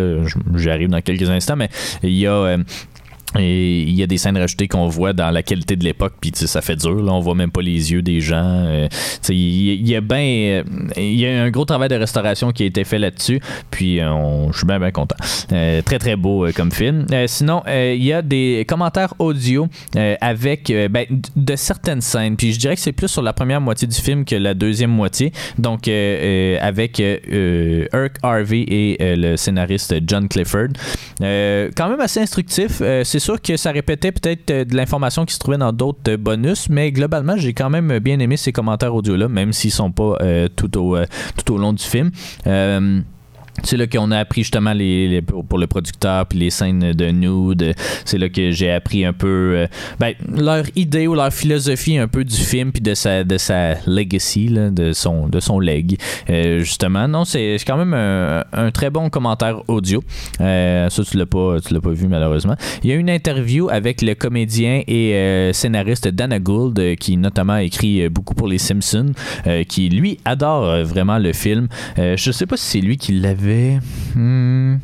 [0.56, 1.56] J'arrive dans quelques instants.
[1.56, 1.70] Mais
[2.02, 2.56] il y a.
[3.36, 6.32] et il y a des scènes rajoutées qu'on voit dans la qualité de l'époque, puis
[6.34, 7.02] ça fait dur.
[7.02, 8.36] Là, on voit même pas les yeux des gens.
[8.38, 8.88] euh,
[9.28, 10.62] il y, a ben, euh,
[10.96, 13.40] y a un gros travail de restauration qui a été fait là-dessus.
[13.70, 15.16] Puis euh, je suis bien bien content.
[15.52, 17.06] Euh, très très beau comme film.
[17.26, 19.68] Sinon, il y a des commentaires audio
[20.20, 21.04] avec ben,
[21.36, 22.36] de certaines scènes.
[22.36, 24.90] Puis je dirais que c'est plus sur la première moitié du film que la deuxième
[24.90, 25.32] moitié.
[25.58, 30.68] Donc avec Irk Harvey et le scénariste John Clifford.
[31.20, 32.80] Quand même assez instructif.
[33.18, 36.16] C'est sûr que ça répétait peut-être euh, de l'information qui se trouvait dans d'autres euh,
[36.16, 40.16] bonus, mais globalement, j'ai quand même bien aimé ces commentaires audio-là, même s'ils sont pas
[40.20, 41.04] euh, tout, au, euh,
[41.36, 42.12] tout au long du film.
[42.46, 43.00] Euh,
[43.62, 47.74] c'est là qu'on a appris justement les, pour, le producteur puis les scènes de nude.
[48.04, 49.66] C'est là que j'ai appris un peu euh,
[49.98, 53.74] ben, leur idée ou leur philosophie un peu du film puis de sa de sa
[53.86, 55.98] legacy là, de son de son leg.
[56.30, 60.02] Euh, justement, non, c'est quand même un, un très bon commentaire audio.
[60.40, 62.54] Euh, ça tu l'as pas tu l'as pas vu malheureusement.
[62.82, 68.08] Il y a une interview avec le comédien et scénariste Dana Gould qui notamment écrit
[68.08, 69.12] beaucoup pour les Simpsons,
[69.68, 71.68] qui lui adore vraiment le film.
[71.96, 73.47] Je sais pas si c'est lui qui l'avait.
[73.48, 74.76] Hmm.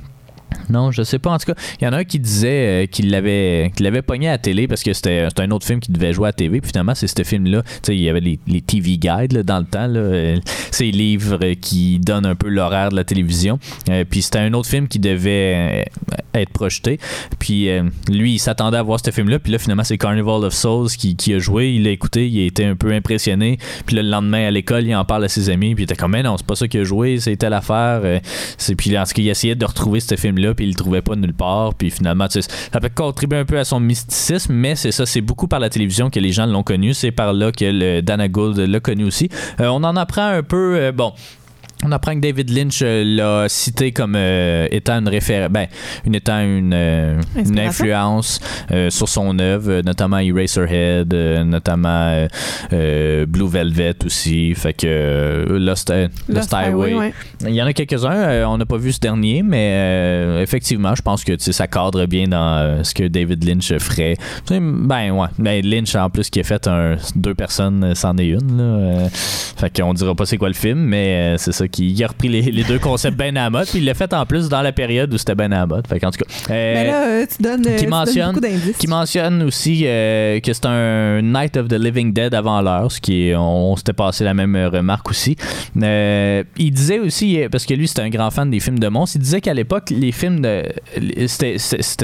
[0.70, 1.30] Non, je sais pas.
[1.30, 4.02] En tout cas, il y en a un qui disait euh, qu'il l'avait qu'il l'avait
[4.02, 6.28] pogné à la télé parce que c'était c'était un autre film qui devait jouer à
[6.28, 6.60] la TV.
[6.60, 7.62] Puis finalement, c'est ce film-là.
[7.62, 9.86] Tu sais, il y avait les, les TV Guides là, dans le temps.
[9.88, 10.36] Euh,
[10.70, 13.58] ces livres qui donnent un peu l'horaire de la télévision.
[13.88, 15.84] Euh, puis c'était un autre film qui devait
[16.34, 16.98] être projeté.
[17.38, 17.68] Puis
[18.08, 19.38] lui, il s'attendait à voir ce film-là.
[19.38, 21.72] Puis là, finalement, c'est Carnival of Souls qui, qui a joué.
[21.74, 22.28] Il l'a écouté.
[22.28, 23.58] Il a été un peu impressionné.
[23.86, 25.74] Puis là, le lendemain, à l'école, il en parle à ses amis.
[25.74, 27.18] Puis il était comme, mais non, c'est pas ça qu'il a joué.
[27.20, 28.20] C'est telle affaire.
[28.76, 31.34] Puis en ce qu'il essayait de retrouver ce film-là puis il le trouvait pas nulle
[31.34, 34.92] part puis finalement tu sais, ça peut contribuer un peu à son mysticisme mais c'est
[34.92, 37.64] ça c'est beaucoup par la télévision que les gens l'ont connu c'est par là que
[37.64, 39.28] le Dana Gould l'a connu aussi.
[39.60, 41.12] Euh, on en apprend un peu euh, bon
[41.84, 45.66] on apprend que David Lynch euh, l'a cité comme euh, étant une référence, ben,
[46.06, 48.40] une étant une, euh, une influence
[48.72, 51.12] euh, sur son œuvre, notamment Eraserhead,
[51.44, 52.26] notamment
[52.70, 54.54] Blue Velvet aussi.
[54.54, 55.92] Fait que Lost,
[56.28, 57.12] Lost Highway, ouais.
[57.42, 61.24] il y en a quelques-uns, on n'a pas vu ce dernier, mais effectivement, je pense
[61.24, 64.16] que ça cadre bien dans ce que David Lynch ferait.
[64.50, 68.56] Ben ouais, ben, Lynch en plus qui a fait un, deux personnes, c'en est une.
[68.56, 72.06] Là, fait qu'on dira pas c'est quoi le film, mais c'est ça qui il a
[72.06, 74.48] repris les, les deux concepts ben à la mode, puis il l'a fait en plus
[74.48, 75.86] dans la période où c'était ben à la mode.
[75.88, 78.26] Fait qu'en tout cas, euh, Mais là, euh, tu donnes, euh, qui tu donnes mentionne-
[78.34, 78.76] beaucoup d'indices.
[78.78, 83.28] qui mentionne aussi que c'est un Night of the Living Dead avant l'heure, ce qui
[83.28, 85.36] est, on, on s'était passé la même remarque aussi.
[85.76, 89.22] Il disait aussi, parce que lui c'était un grand fan des films de monstres, il
[89.22, 90.62] disait qu'à l'époque les films de,
[91.26, 91.56] c'était,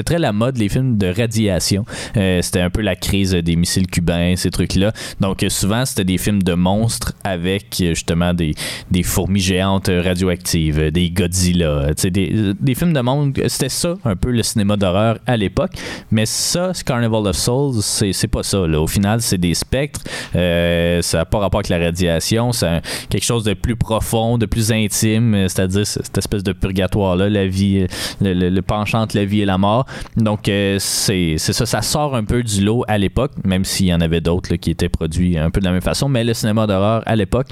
[0.03, 1.85] très la mode les films de radiation.
[2.13, 4.91] C'était un peu la crise des missiles cubains, ces trucs là.
[5.19, 8.53] Donc souvent c'était des films de monstres avec justement des,
[8.89, 13.41] des fourmis géantes euh, radioactives, euh, des Godzilla, sais, des, des films de monstres.
[13.47, 15.71] C'était ça un peu le cinéma d'horreur à l'époque.
[16.09, 18.65] Mais ça, Carnival of Souls, c'est pas ça.
[18.67, 18.79] Là.
[18.79, 20.01] Au final, c'est des spectres.
[20.35, 22.51] Euh, ça n'a pas rapport avec la radiation.
[22.51, 25.33] C'est quelque chose de plus profond, de plus intime.
[25.35, 27.85] euh, C'est-à-dire cette espèce de purgatoire-là, la vie,
[28.21, 29.85] euh, le, penchant entre la vie et la mort.
[30.15, 31.65] Donc, euh, c'est ça.
[31.65, 34.71] Ça sort un peu du lot à l'époque, même s'il y en avait d'autres qui
[34.71, 36.07] étaient produits un peu de la même façon.
[36.09, 37.47] Mais le cinéma d'horreur à l'époque,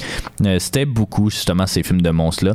[0.45, 2.53] euh, c'était beaucoup justement ces films de monstres-là.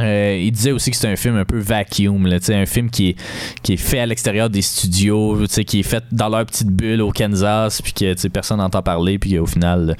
[0.00, 3.10] Euh, il disait aussi que c'est un film un peu vacuum, là, un film qui
[3.10, 3.16] est,
[3.62, 5.38] qui est fait à l'extérieur des studios,
[5.68, 9.38] qui est fait dans leur petite bulle au Kansas, puis que personne n'entend parler, puis
[9.38, 9.96] au final,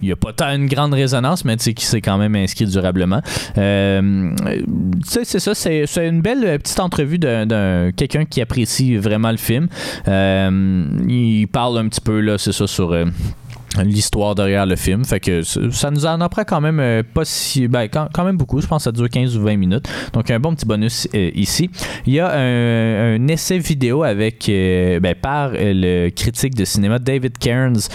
[0.00, 3.20] il n'y a pas tant une grande résonance, mais qui s'est quand même inscrit durablement.
[3.58, 4.30] Euh,
[5.04, 9.68] c'est ça, c'est une belle petite entrevue d'un- d'un quelqu'un qui apprécie vraiment le film.
[10.08, 12.96] Euh, il parle un petit peu, là, c'est ça, sur.
[13.82, 15.04] L'histoire derrière le film.
[15.04, 17.68] Fait que ça nous en apprend quand même euh, pas si.
[17.68, 18.60] Ben, quand, quand, même beaucoup.
[18.60, 19.88] Je pense que ça dure 15 ou 20 minutes.
[20.12, 21.70] Donc, un bon petit bonus euh, ici.
[22.06, 27.38] Il y a un, essai vidéo avec euh, ben, par le critique de cinéma David
[27.38, 27.88] Cairns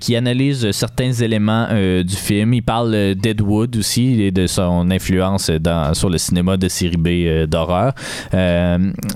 [0.00, 1.68] qui analyse certains éléments
[2.02, 2.54] du film.
[2.54, 7.48] Il parle d'Ed aussi et de son influence dans, sur le cinéma de série B
[7.48, 7.94] d'horreur.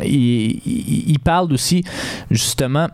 [0.04, 1.84] Il, parle aussi
[2.30, 2.88] justement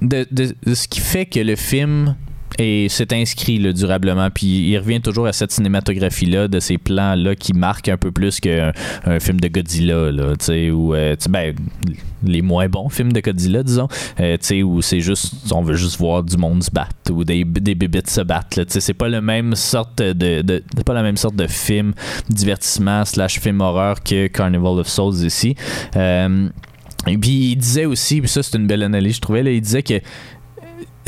[0.00, 0.26] de,
[0.74, 2.14] ce qui fait que le film
[2.58, 4.30] et s'est inscrit durablement.
[4.30, 8.40] Puis il revient toujours à cette cinématographie-là, de ces plans-là qui marquent un peu plus
[8.40, 8.72] qu'un
[9.04, 10.34] un film de Godzilla, là,
[10.72, 11.54] ou euh, ben,
[12.24, 13.88] les moins bons films de Godzilla, disons,
[14.20, 17.76] euh, où c'est juste, on veut juste voir du monde se battre ou des, des
[18.06, 18.64] se battre.
[18.68, 21.92] C'est pas la même sorte de, de, pas la même sorte de film
[22.28, 25.54] divertissement slash film horreur que Carnival of Souls ici.
[25.96, 26.48] Euh,
[27.06, 29.60] et puis il disait aussi, puis ça c'est une belle analyse, je trouvais, là, il
[29.60, 30.00] disait que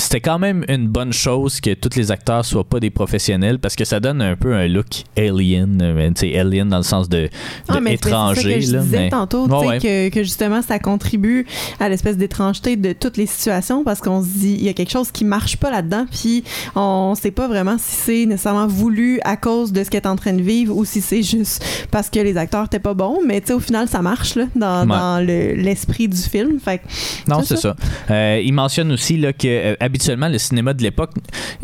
[0.01, 3.77] c'était quand même une bonne chose que tous les acteurs soient pas des professionnels parce
[3.77, 7.29] que ça donne un peu un look alien, euh, tu alien dans le sens de,
[7.69, 8.55] ah, étranger.
[8.55, 11.47] Que je disais tantôt, Que, que, justement ça contribue
[11.79, 14.91] à l'espèce d'étrangeté de toutes les situations parce qu'on se dit il y a quelque
[14.91, 16.45] chose qui marche pas là-dedans, puis
[16.75, 20.17] on sait pas vraiment si c'est nécessairement voulu à cause de ce qu'elle est en
[20.17, 23.43] train de vivre ou si c'est juste parce que les acteurs étaient pas bons, mais
[23.53, 26.59] au final ça marche là, dans, dans l'esprit du film.
[26.59, 26.81] Fait,
[27.29, 27.77] non, c'est ça.
[28.11, 31.11] Euh, il mentionne aussi là, que euh, habituellement, le cinéma de l'époque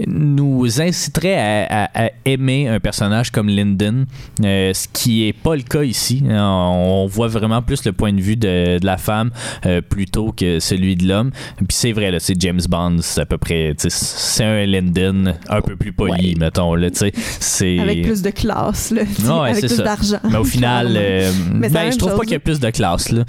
[0.06, 4.04] nous inciterait à, aimer un personnage comme Lyndon,
[4.44, 6.24] euh, ce qui est pas le cas ici.
[6.28, 9.30] On voit vraiment plus le point de vue de, la femme
[9.64, 11.30] euh, plutôt que celui de l'homme.
[11.56, 15.60] Puis c'est vrai, là, c'est James Bond, c'est à peu près, c'est un Lyndon un
[15.60, 16.74] peu plus poli, mettons.
[16.74, 17.78] Là, c'est...
[17.78, 19.02] Avec plus de classe, là,
[19.44, 20.18] avec plus d'argent.
[20.28, 23.10] Mais au final, euh, ben, je trouve pas qu'il y a plus de classe.
[23.10, 23.24] Là.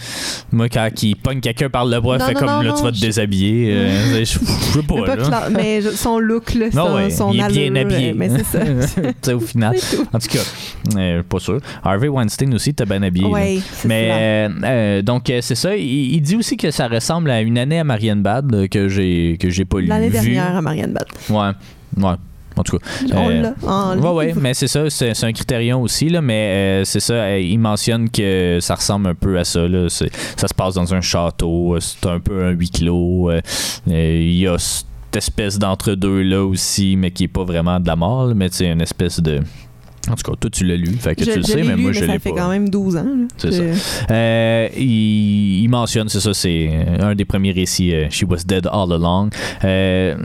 [0.52, 3.88] Moi, quand il pogne quelqu'un par le bras, fait comme là, tu vas te déshabiller.
[4.26, 4.80] je,
[5.52, 6.72] mais son look, là,
[7.10, 8.14] son, il est bien habillé.
[8.14, 9.34] Mais c'est ça.
[9.36, 9.76] au final.
[10.14, 10.40] En tout cas,
[10.98, 11.60] euh, pas sûr.
[11.84, 13.28] Harvey Weinstein aussi était bien habillé.
[13.28, 15.76] Oui, mais euh, euh, donc c'est ça.
[15.76, 19.50] Il, dit aussi que ça ressemble à une année à Marianne Bad que j'ai que
[19.50, 19.88] j'ai pas lu.
[19.88, 21.08] L'année dernière à Marianne Bad.
[21.30, 22.04] Ouais.
[22.04, 22.16] Ouais
[22.58, 22.86] en tout cas.
[23.14, 28.10] Euh, ouais, mais c'est ça, c'est un critérium aussi, là, mais c'est ça, il mentionne
[28.10, 29.68] que ça ressemble un peu à ça.
[29.68, 33.32] Là, ça se passe dans un château, c'est un peu un huis clos.
[33.88, 34.58] Il y a
[35.18, 38.82] espèce d'entre-deux là aussi, mais qui est pas vraiment de la mort, mais c'est une
[38.82, 39.42] espèce de.
[40.10, 42.02] En tout cas, toi, tu l'as lu, fait que tu le sais, mais moi, je
[42.02, 42.14] l'ai pas.
[42.14, 43.08] Ça fait quand même 12 ans.
[43.38, 43.64] C'est ça.
[44.12, 48.92] Euh, il, mentionne, c'est ça, c'est un des premiers récits, euh, She Was Dead All
[48.94, 49.30] Along.
[49.64, 50.16] Euh,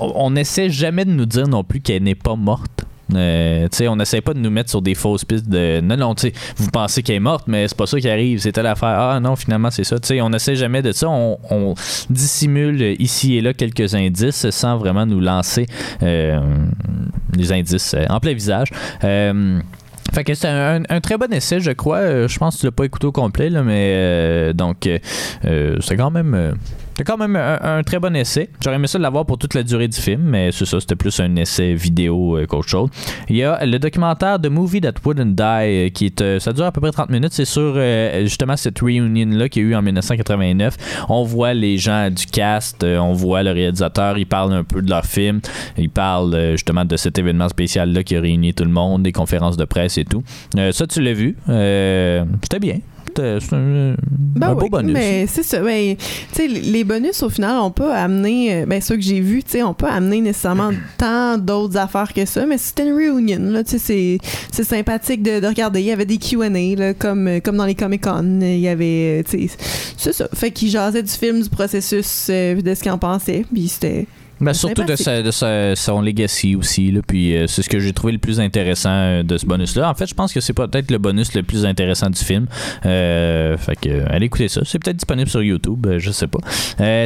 [0.00, 2.84] on n'essaie jamais de nous dire non plus qu'elle n'est pas morte.
[3.14, 6.14] Euh, on n'essaie pas de nous mettre sur des fausses pistes de non, non,
[6.56, 8.40] vous pensez qu'elle est morte, mais c'est pas ça qui arrive.
[8.40, 8.98] C'était l'affaire.
[8.98, 9.96] Ah non, finalement, c'est ça.
[10.22, 11.08] on n'essaie jamais de ça.
[11.08, 11.74] On,
[12.08, 15.66] dissimule ici et là quelques indices sans vraiment nous lancer
[16.02, 16.40] euh,
[17.36, 18.68] les indices euh, en plein visage.
[20.12, 22.26] Fait que c'est un, très bon essai, je crois.
[22.26, 24.88] Je pense que tu l'as pas écouté au complet, là, mais donc
[25.42, 26.56] c'est quand même
[27.00, 28.50] c'est quand même un, très bon essai.
[28.62, 30.96] J'aurais aimé ça de l'avoir pour toute la durée du film, mais c'est ça, c'était
[30.96, 32.90] plus un essai vidéo euh, qu'autre chose.
[33.30, 36.52] Il y a le documentaire The Movie That Wouldn't Die, euh, qui est, euh, ça
[36.52, 37.32] dure à peu près 30 minutes.
[37.32, 37.80] C'est sur
[38.20, 41.06] justement cette reunion-là qu'il y a eu en 1989.
[41.08, 44.90] On voit les gens du cast, on voit le réalisateur, ils parlent un peu de
[44.90, 45.40] leur film,
[45.78, 49.56] ils parlent justement de cet événement spécial-là qui a réuni tout le monde, des conférences
[49.56, 50.22] de presse et tout.
[50.72, 51.34] ça, tu l'as vu.
[51.46, 52.80] C'était bien.
[53.40, 53.94] C'est un,
[54.36, 54.92] ben beau bonus.
[54.92, 55.60] Mais c'est ça.
[55.60, 55.96] Ben,
[56.38, 59.86] les bonus, au final, on peut amener, euh, ben, ceux que j'ai vus, on peut
[59.86, 63.62] amener nécessairement tant d'autres affaires que ça, mais c'était une reunion.
[63.66, 64.18] C'est
[64.50, 65.80] sympathique de, de, regarder.
[65.80, 66.48] Il y avait des QA,
[66.98, 68.40] comme, euh, comme dans les Comic-Con.
[68.40, 69.22] Il y avait.
[69.34, 69.48] Euh,
[69.96, 70.28] c'est ça.
[70.34, 73.44] Fait qu'ils jasaient du film, du processus, de ce qu'ils en pensaient.
[73.52, 74.06] Puis c'était
[74.40, 76.90] ben, surtout de, de son legacy aussi.
[76.90, 79.90] Là, puis euh, c'est ce que j'ai trouvé le plus intéressant euh, de ce bonus-là.
[79.90, 82.46] En fait, je pense que c'est peut-être le bonus le plus intéressant du film.
[82.86, 84.62] Euh, fait que allez écouter ça.
[84.64, 86.38] C'est peut-être disponible sur YouTube, je sais pas.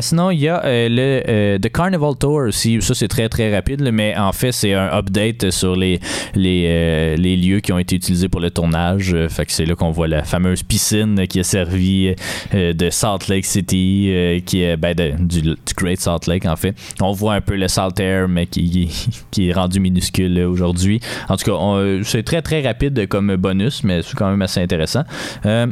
[0.00, 2.80] sinon, il y a le The Carnival Tour aussi.
[2.80, 6.00] Ça, c'est très très rapide, mais en fait, c'est un update sur les,
[6.34, 9.16] les, les lieux qui ont été utilisés pour le tournage.
[9.28, 12.14] fait que c'est là qu'on voit la fameuse piscine qui a servi
[12.52, 16.74] de Salt Lake City, qui est ben, du, du, Great Salt Lake en fait.
[17.00, 18.90] On voit un peu le salt air, mais qui,
[19.30, 21.00] qui est rendu minuscule aujourd'hui.
[21.28, 25.04] En tout cas, c'est très très rapide comme bonus, mais c'est quand même assez intéressant.
[25.46, 25.66] Euh,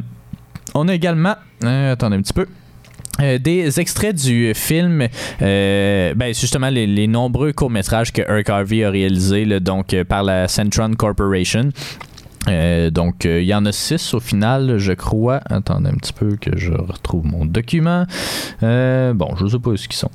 [0.74, 1.34] on a également.
[1.64, 2.46] Euh, attendez un petit peu.
[3.20, 5.06] Euh, des extraits du film,
[5.38, 11.68] ben justement les, nombreux courts-métrages que Eric Harvey a réalisés donc par la Centron Corporation.
[12.48, 15.40] Euh, donc, euh, il y en a six au final, je crois.
[15.48, 18.04] Attendez un petit peu que je retrouve mon document.
[18.62, 20.10] Euh, bon, je ne sais pas où ils sont.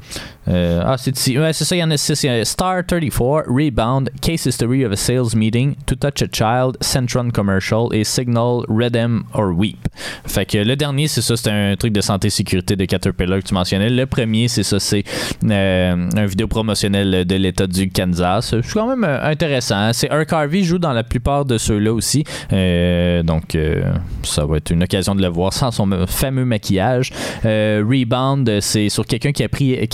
[0.48, 1.38] ah, c'est ici.
[1.38, 2.26] Ouais, c'est ça, il y en a six.
[2.44, 7.88] Star 34, Rebound, Case History of a Sales Meeting, To Touch a Child, Centron Commercial
[7.94, 9.88] et Signal, Redem or Weep.
[10.26, 13.54] Fait que le dernier, c'est ça, c'est un truc de santé-sécurité de Caterpillar que tu
[13.54, 13.90] mentionnais.
[13.90, 15.04] Le premier, c'est ça, c'est
[15.50, 18.50] un vidéo promotionnel de l'État du Kansas.
[18.50, 19.92] C'est quand même intéressant.
[19.94, 22.17] C'est Herc Harvey joue dans la plupart de ceux-là aussi.
[22.54, 23.94] Euh, donc, euh,
[24.24, 27.12] ça va être une occasion de le voir sans son fameux maquillage.
[27.46, 29.44] Euh, Rebound, c'est sur quelqu'un qui,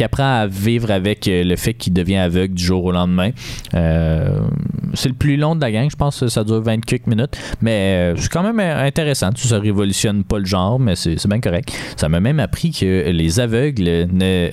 [0.04, 3.32] apprend à vivre avec le fait qu'il devient aveugle du jour au lendemain.
[4.94, 7.38] C'est le plus long de la gang, je pense que ça dure 24 minutes.
[7.62, 9.30] Mais c'est quand même intéressant.
[9.36, 11.72] Ça révolutionne pas le genre, mais c'est bien correct.
[11.98, 14.50] Ça m'a même appris que les aveugles ne.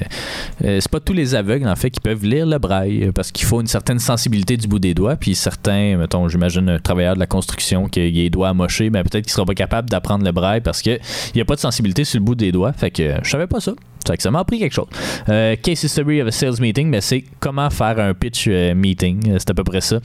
[0.61, 3.61] c'est pas tous les aveugles, en fait, qui peuvent lire le braille parce qu'il faut
[3.61, 5.17] une certaine sensibilité du bout des doigts.
[5.17, 9.03] Puis certains, mettons, j'imagine, un travailleur de la construction qu'il ait les doigts amochés, mais
[9.03, 10.99] peut-être qu'il sera pas capable d'apprendre le braille parce qu'il
[11.35, 12.73] n'y a pas de sensibilité sur le bout des doigts.
[12.73, 13.73] Fait que je savais pas ça.
[14.19, 14.89] Ça m'a appris quelque chose.
[15.29, 19.31] Euh, case History of a Sales Meeting, mais c'est comment faire un pitch euh, meeting.
[19.31, 20.01] Euh, c'est à peu près ça.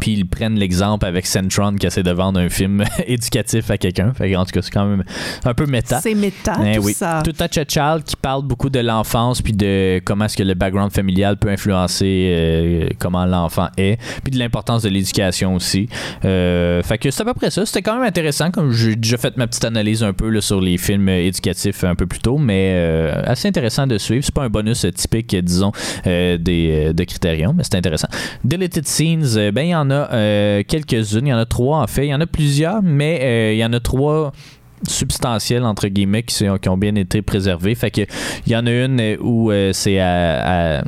[0.00, 4.08] Puis ils prennent l'exemple avec Centron qui essaie de vendre un film éducatif à quelqu'un.
[4.08, 5.02] En tout cas, c'est quand même
[5.44, 6.00] un peu méta.
[6.00, 7.22] C'est méta, eh tout ça.
[7.24, 10.54] Tout Touch a Child qui parle beaucoup de l'enfance puis de comment est-ce que le
[10.54, 13.98] background familial peut influencer euh, comment l'enfant est.
[14.22, 15.88] Puis de l'importance de l'éducation aussi.
[16.24, 17.64] Euh, fait que c'est à peu près ça.
[17.64, 18.50] C'était quand même intéressant.
[18.50, 22.06] Comme j'ai déjà fait ma petite analyse un peu sur les films éducatifs un peu
[22.06, 22.36] plus tôt.
[22.36, 24.24] Mais euh, assez intéressant de suivre.
[24.24, 25.72] C'est pas un bonus typique, disons,
[26.04, 27.54] des, de Criterion.
[27.54, 28.08] Mais c'est intéressant.
[28.44, 31.26] Deleted Scenes, ben il y en a euh, quelques-unes.
[31.26, 32.06] Il y en a trois, en fait.
[32.06, 34.32] Il y en a plusieurs, mais euh, il y en a trois
[34.86, 38.02] substantielles entre guillemets qui, ont bien été préservées fait que
[38.46, 40.84] il y en a une où euh, c'est à,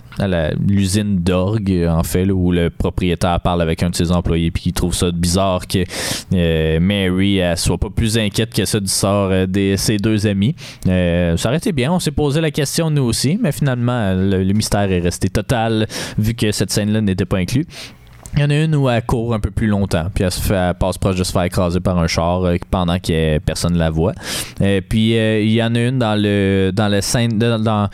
[0.65, 4.73] l'usine d'orgue en fait où le propriétaire parle avec un de ses employés puis il
[4.73, 9.75] trouve ça bizarre que Mary elle soit pas plus inquiète que ça du sort de
[9.77, 13.51] ses deux amis ça aurait été bien on s'est posé la question nous aussi mais
[13.51, 17.67] finalement le, le mystère est resté total vu que cette scène là n'était pas inclue
[18.35, 20.41] il y en a une où elle court un peu plus longtemps, puis elle, se
[20.41, 23.79] fait, passe proche de se faire écraser par un char euh, pendant que personne ne
[23.79, 24.13] la voit.
[24.61, 27.89] Euh, puis euh, il y en a une dans le dans le scène dans,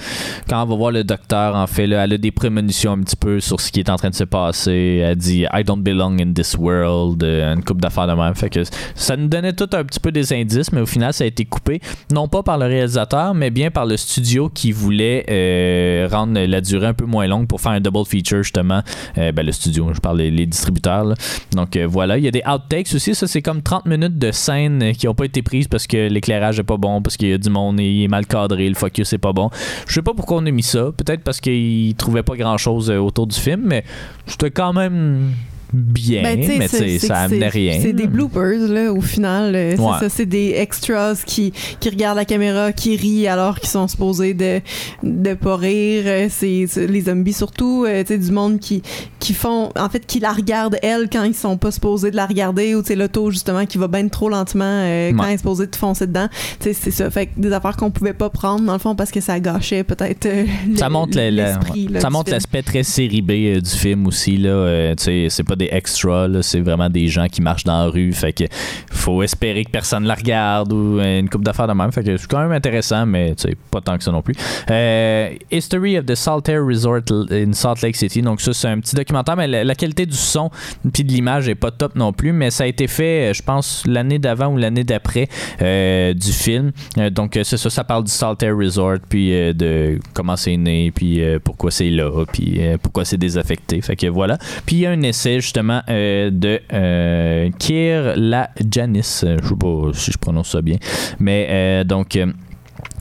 [0.48, 3.16] quand on va voir le docteur en fait là, elle a des prémonitions un petit
[3.16, 5.02] peu sur ce qui est en train de se passer.
[5.02, 8.34] Elle dit I don't belong in this world, une coupe d'affaires de même.
[8.34, 8.62] Fait que
[8.94, 11.46] ça nous donnait tout un petit peu des indices, mais au final ça a été
[11.46, 11.80] coupé
[12.12, 16.88] non pas par le réalisateur, mais bien par le studio qui voulait rendre la durée
[16.88, 18.82] un peu moins longue pour faire un double feature justement.
[19.16, 21.14] ben, le studio, je parlais les, distributeurs.
[21.52, 23.14] Donc euh, voilà, il y a des outtakes aussi.
[23.14, 26.08] Ça, c'est comme 30 minutes de scènes euh, qui n'ont pas été prises parce que
[26.08, 28.74] l'éclairage est pas bon, parce qu'il y a du monde il est mal cadré, le
[28.74, 29.50] focus est pas bon.
[29.86, 30.92] Je sais pas pourquoi on a mis ça.
[30.96, 33.84] Peut-être parce qu'ils trouvaient pas grand chose euh, autour du film, mais
[34.26, 35.32] c'était quand même
[35.76, 37.78] bien, ben, mais ça amenait rien.
[37.80, 39.54] C'est des bloopers, là, au final.
[39.54, 43.88] C'est ça, c'est des extras qui, qui regardent la caméra, qui rient alors qu'ils sont
[43.88, 44.60] supposés de,
[45.02, 46.28] de pas rire.
[46.30, 48.82] C'est les zombies surtout, euh, tu du monde qui,
[49.20, 52.26] qui font, en fait, qui la regardent, elle, quand ils sont pas supposés de la
[52.26, 55.38] regarder, ou, tu sais, l'auto, justement, qui va bien trop lentement euh, quand ils est
[55.38, 56.28] supposé de foncer dedans.
[56.60, 57.10] Tu sais, c'est ça.
[57.10, 60.26] Fait des affaires qu'on pouvait pas prendre, dans le fond, parce que ça gâchait peut-être
[60.26, 60.44] euh,
[60.76, 64.94] Ça montre l'aspect très série B du film aussi, là.
[64.96, 68.12] tu sais, c'est pas des extras, c'est vraiment des gens qui marchent dans la rue.
[68.12, 68.44] Fait que
[68.90, 71.92] faut espérer que personne la regarde ou une coupe d'affaires de même.
[71.92, 73.34] Fait que c'est quand même intéressant, mais
[73.70, 74.34] pas tant que ça non plus.
[74.70, 78.22] Euh, History of the Saltaire Resort in Salt Lake City.
[78.22, 80.50] Donc ça, c'est un petit documentaire, mais la, qualité du son
[80.92, 83.84] puis de l'image est pas top non plus, mais ça a été fait, je pense,
[83.86, 85.28] l'année d'avant ou l'année d'après
[85.60, 86.72] euh, du film.
[86.96, 91.20] Euh, donc c'est ça, ça parle du Saltaire Resort, puis de comment c'est né, puis
[91.44, 93.80] pourquoi c'est là, puis pourquoi c'est désaffecté.
[93.82, 94.38] Fait que voilà.
[94.64, 99.22] Puis il y a un essai justement euh, de euh, Kier La Janis.
[99.22, 100.76] Je sais pas si je prononce ça bien.
[101.20, 102.18] Mais euh, donc.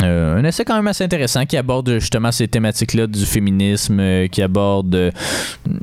[0.03, 4.27] Euh, un essai quand même assez intéressant qui aborde justement ces thématiques-là du féminisme, euh,
[4.27, 5.11] qui aborde euh,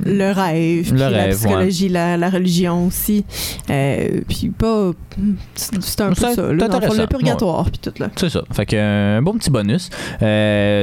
[0.05, 3.25] le rêve, la psychologie, la, religion aussi.
[3.67, 4.91] puis pas.
[5.55, 8.09] C'est un peu ça, le purgatoire, puis tout là.
[8.15, 8.43] C'est ça.
[8.51, 9.89] Fait que un bon petit bonus.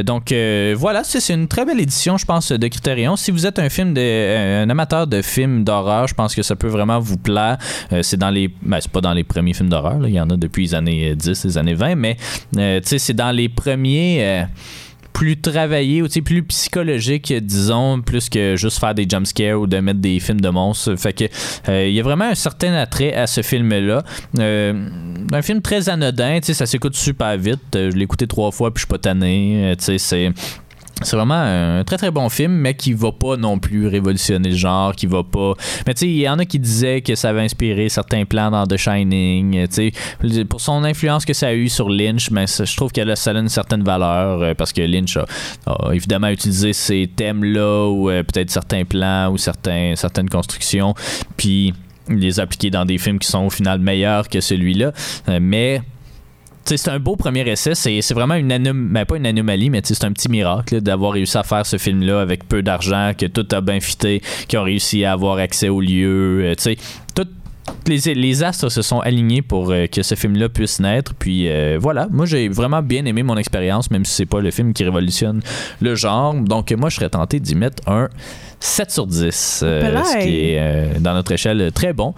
[0.04, 0.34] donc
[0.76, 3.16] voilà, c'est une très belle édition, je pense, de Criterion.
[3.16, 6.56] Si vous êtes un film de, un amateur de films d'horreur, je pense que ça
[6.56, 7.58] peut vraiment vous plaire.
[8.02, 8.52] c'est dans les.
[8.62, 11.14] Ben, c'est pas dans les premiers films d'horreur, il y en a depuis les années
[11.14, 12.16] 10, les années 20, mais
[12.52, 14.44] tu sais, c'est dans les premiers euh,
[15.12, 19.98] plus travaillés ou plus psychologiques, disons, plus que juste faire des jumpscares ou de mettre
[19.98, 20.94] des films de monstres.
[20.94, 21.24] Fait que
[21.68, 24.04] euh, il y a vraiment un certain attrait à ce film-là.
[24.38, 24.88] Euh,
[25.32, 27.60] un film très anodin, ça s'écoute super vite.
[27.74, 29.74] Je l'ai écouté trois fois puis je suis pas tanné.
[29.78, 30.32] c'est
[31.02, 34.56] c'est vraiment un très très bon film, mais qui va pas non plus révolutionner le
[34.56, 35.54] genre, qui va pas.
[35.86, 38.50] Mais tu sais, il y en a qui disaient que ça avait inspiré certains plans
[38.50, 39.66] dans The Shining.
[39.68, 43.16] Tu sais, pour son influence que ça a eu sur Lynch, mais je trouve a
[43.16, 45.26] ça a une certaine valeur euh, parce que Lynch a,
[45.92, 50.94] évidemment utilisé ces thèmes-là ou euh, peut-être certains plans ou certaines constructions,
[51.36, 51.74] puis
[52.08, 54.92] les appliquer dans des films qui sont au final meilleurs que celui-là.
[55.28, 55.82] Euh, mais
[56.64, 57.74] c'est un beau premier essai.
[57.74, 61.42] C'est vraiment une anomalie, ben, une anomalie, mais c'est un petit miracle d'avoir réussi à
[61.42, 65.12] faire ce film-là avec peu d'argent, que tout a bien fité, qu'ils ont réussi à
[65.12, 66.42] avoir accès au lieu.
[66.44, 66.76] Euh, sais
[67.14, 67.26] tout
[67.86, 71.14] les, les, astres se sont alignés pour euh, que ce film-là puisse naître.
[71.14, 74.50] Puis euh, voilà, moi j'ai vraiment bien aimé mon expérience, même si c'est pas le
[74.50, 75.40] film qui révolutionne
[75.80, 76.34] le genre.
[76.34, 78.08] Donc moi je serais tenté d'y mettre un
[78.60, 82.14] 7 sur 10, euh, ce qui est dans notre échelle très bon.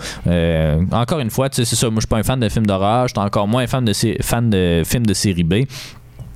[0.90, 3.14] encore une fois, c'est ça, moi je suis pas un fan de films d'horreur, je
[3.14, 5.64] suis encore moins fan de, fan de films de série B.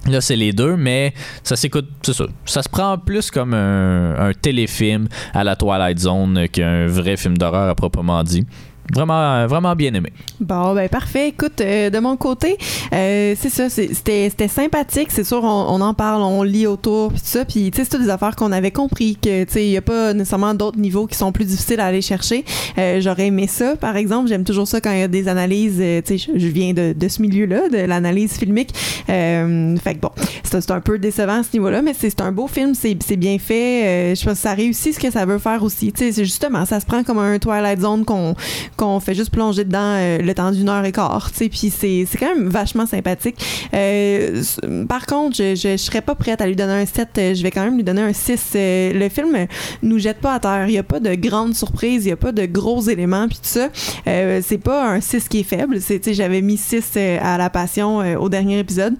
[0.09, 1.13] Là, c'est les deux, mais
[1.43, 2.27] ça s'écoute, c'est ça.
[2.45, 7.37] Ça se prend plus comme un, un téléfilm à la Twilight Zone qu'un vrai film
[7.37, 8.47] d'horreur à proprement dit
[8.93, 10.13] vraiment, vraiment bien aimé.
[10.41, 11.29] Bon, ben parfait.
[11.29, 12.57] Écoute, euh, de mon côté,
[12.93, 15.09] euh, c'est ça, c'était sympathique.
[15.11, 17.45] C'est sûr, on, en parle, on lit autour, puis ça.
[17.45, 19.77] Puis, tu sais, c'est toutes des affaires qu'on avait compris, que, tu sais, il n'y
[19.77, 22.45] a pas nécessairement d'autres niveaux qui sont plus difficiles à aller chercher.
[22.79, 24.29] Euh, j'aurais aimé ça, par exemple.
[24.29, 27.09] J'aime toujours ça quand il y a des analyses, tu sais, je viens de, de
[27.09, 28.75] ce milieu-là, de l'analyse filmique.
[29.07, 30.11] fait que bon,
[30.45, 34.15] c'est un peu décevant à ce niveau-là, mais c'est un beau film, c'est bien fait.
[34.15, 35.93] je pense que ça réussit ce que ça veut faire aussi.
[35.93, 38.35] Tu sais, c'est justement, ça se prend comme un Twilight Zone qu'on
[38.77, 42.35] qu'on fait juste plonger dedans euh, le temps d'une heure et quart, puis c'est, quand
[42.35, 43.37] même vachement sympathique.
[43.75, 44.43] Euh,
[44.89, 47.65] par contre, je, serais pas prête à lui donner un 7, euh, je vais quand
[47.65, 48.51] même lui donner un 6.
[48.55, 49.47] le film
[49.83, 52.17] nous jette pas à terre, il y a pas de grandes surprises, il y a
[52.17, 53.69] pas de gros éléments, puis tout ça.
[54.05, 58.59] c'est pas un 6 qui est faible, j'avais mis 6 à la passion au dernier
[58.59, 58.95] épisode.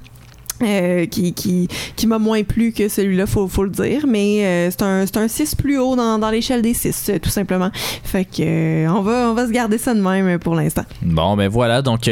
[0.63, 4.07] Euh, qui, qui, qui m'a moins plu que celui-là, faut, faut le dire.
[4.09, 7.71] Mais euh, c'est un, un 6 plus haut dans, dans l'échelle des 6, tout simplement.
[7.75, 10.85] Fait que euh, on, va, on va se garder ça de même pour l'instant.
[11.03, 11.83] Bon, ben voilà.
[11.83, 12.03] Donc,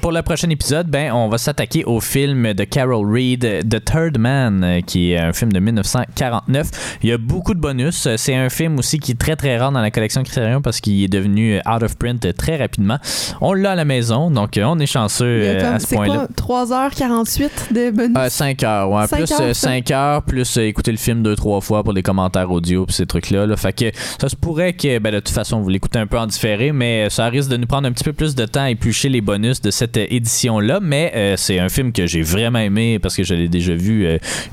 [0.00, 4.18] pour le prochain épisode, ben, on va s'attaquer au film de Carol Reed, The Third
[4.18, 6.98] Man, qui est un film de 1949.
[7.02, 8.08] Il y a beaucoup de bonus.
[8.16, 11.02] C'est un film aussi qui est très, très rare dans la collection Criterion parce qu'il
[11.02, 12.98] est devenu out of print très rapidement.
[13.40, 16.28] On l'a à la maison, donc on est chanceux à ce point-là.
[16.36, 18.16] 3h48 de bonus?
[18.28, 19.06] 5 euh, heures, ouais.
[19.08, 22.50] plus 5 euh, heures, plus euh, écouter le film deux, trois fois pour les commentaires
[22.50, 23.46] audio puis ces trucs-là.
[23.46, 23.56] Là.
[23.56, 23.90] Fait que
[24.20, 27.08] ça se pourrait que, ben, de toute façon, vous l'écoutez un peu en différé, mais
[27.10, 29.60] ça risque de nous prendre un petit peu plus de temps à éplucher les bonus
[29.60, 30.80] de cette édition-là.
[30.82, 34.06] Mais c'est un film que j'ai vraiment aimé parce que je l'ai déjà vu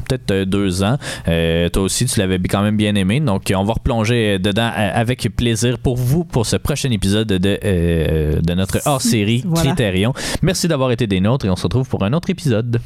[0.07, 0.97] peut-être deux ans.
[1.25, 3.19] toi aussi, tu l'avais quand même bien aimé.
[3.19, 8.53] Donc, on va replonger dedans avec plaisir pour vous pour ce prochain épisode de, de
[8.53, 10.13] notre hors-série Criterion.
[10.41, 12.79] Merci d'avoir été des nôtres et on se retrouve pour un autre épisode.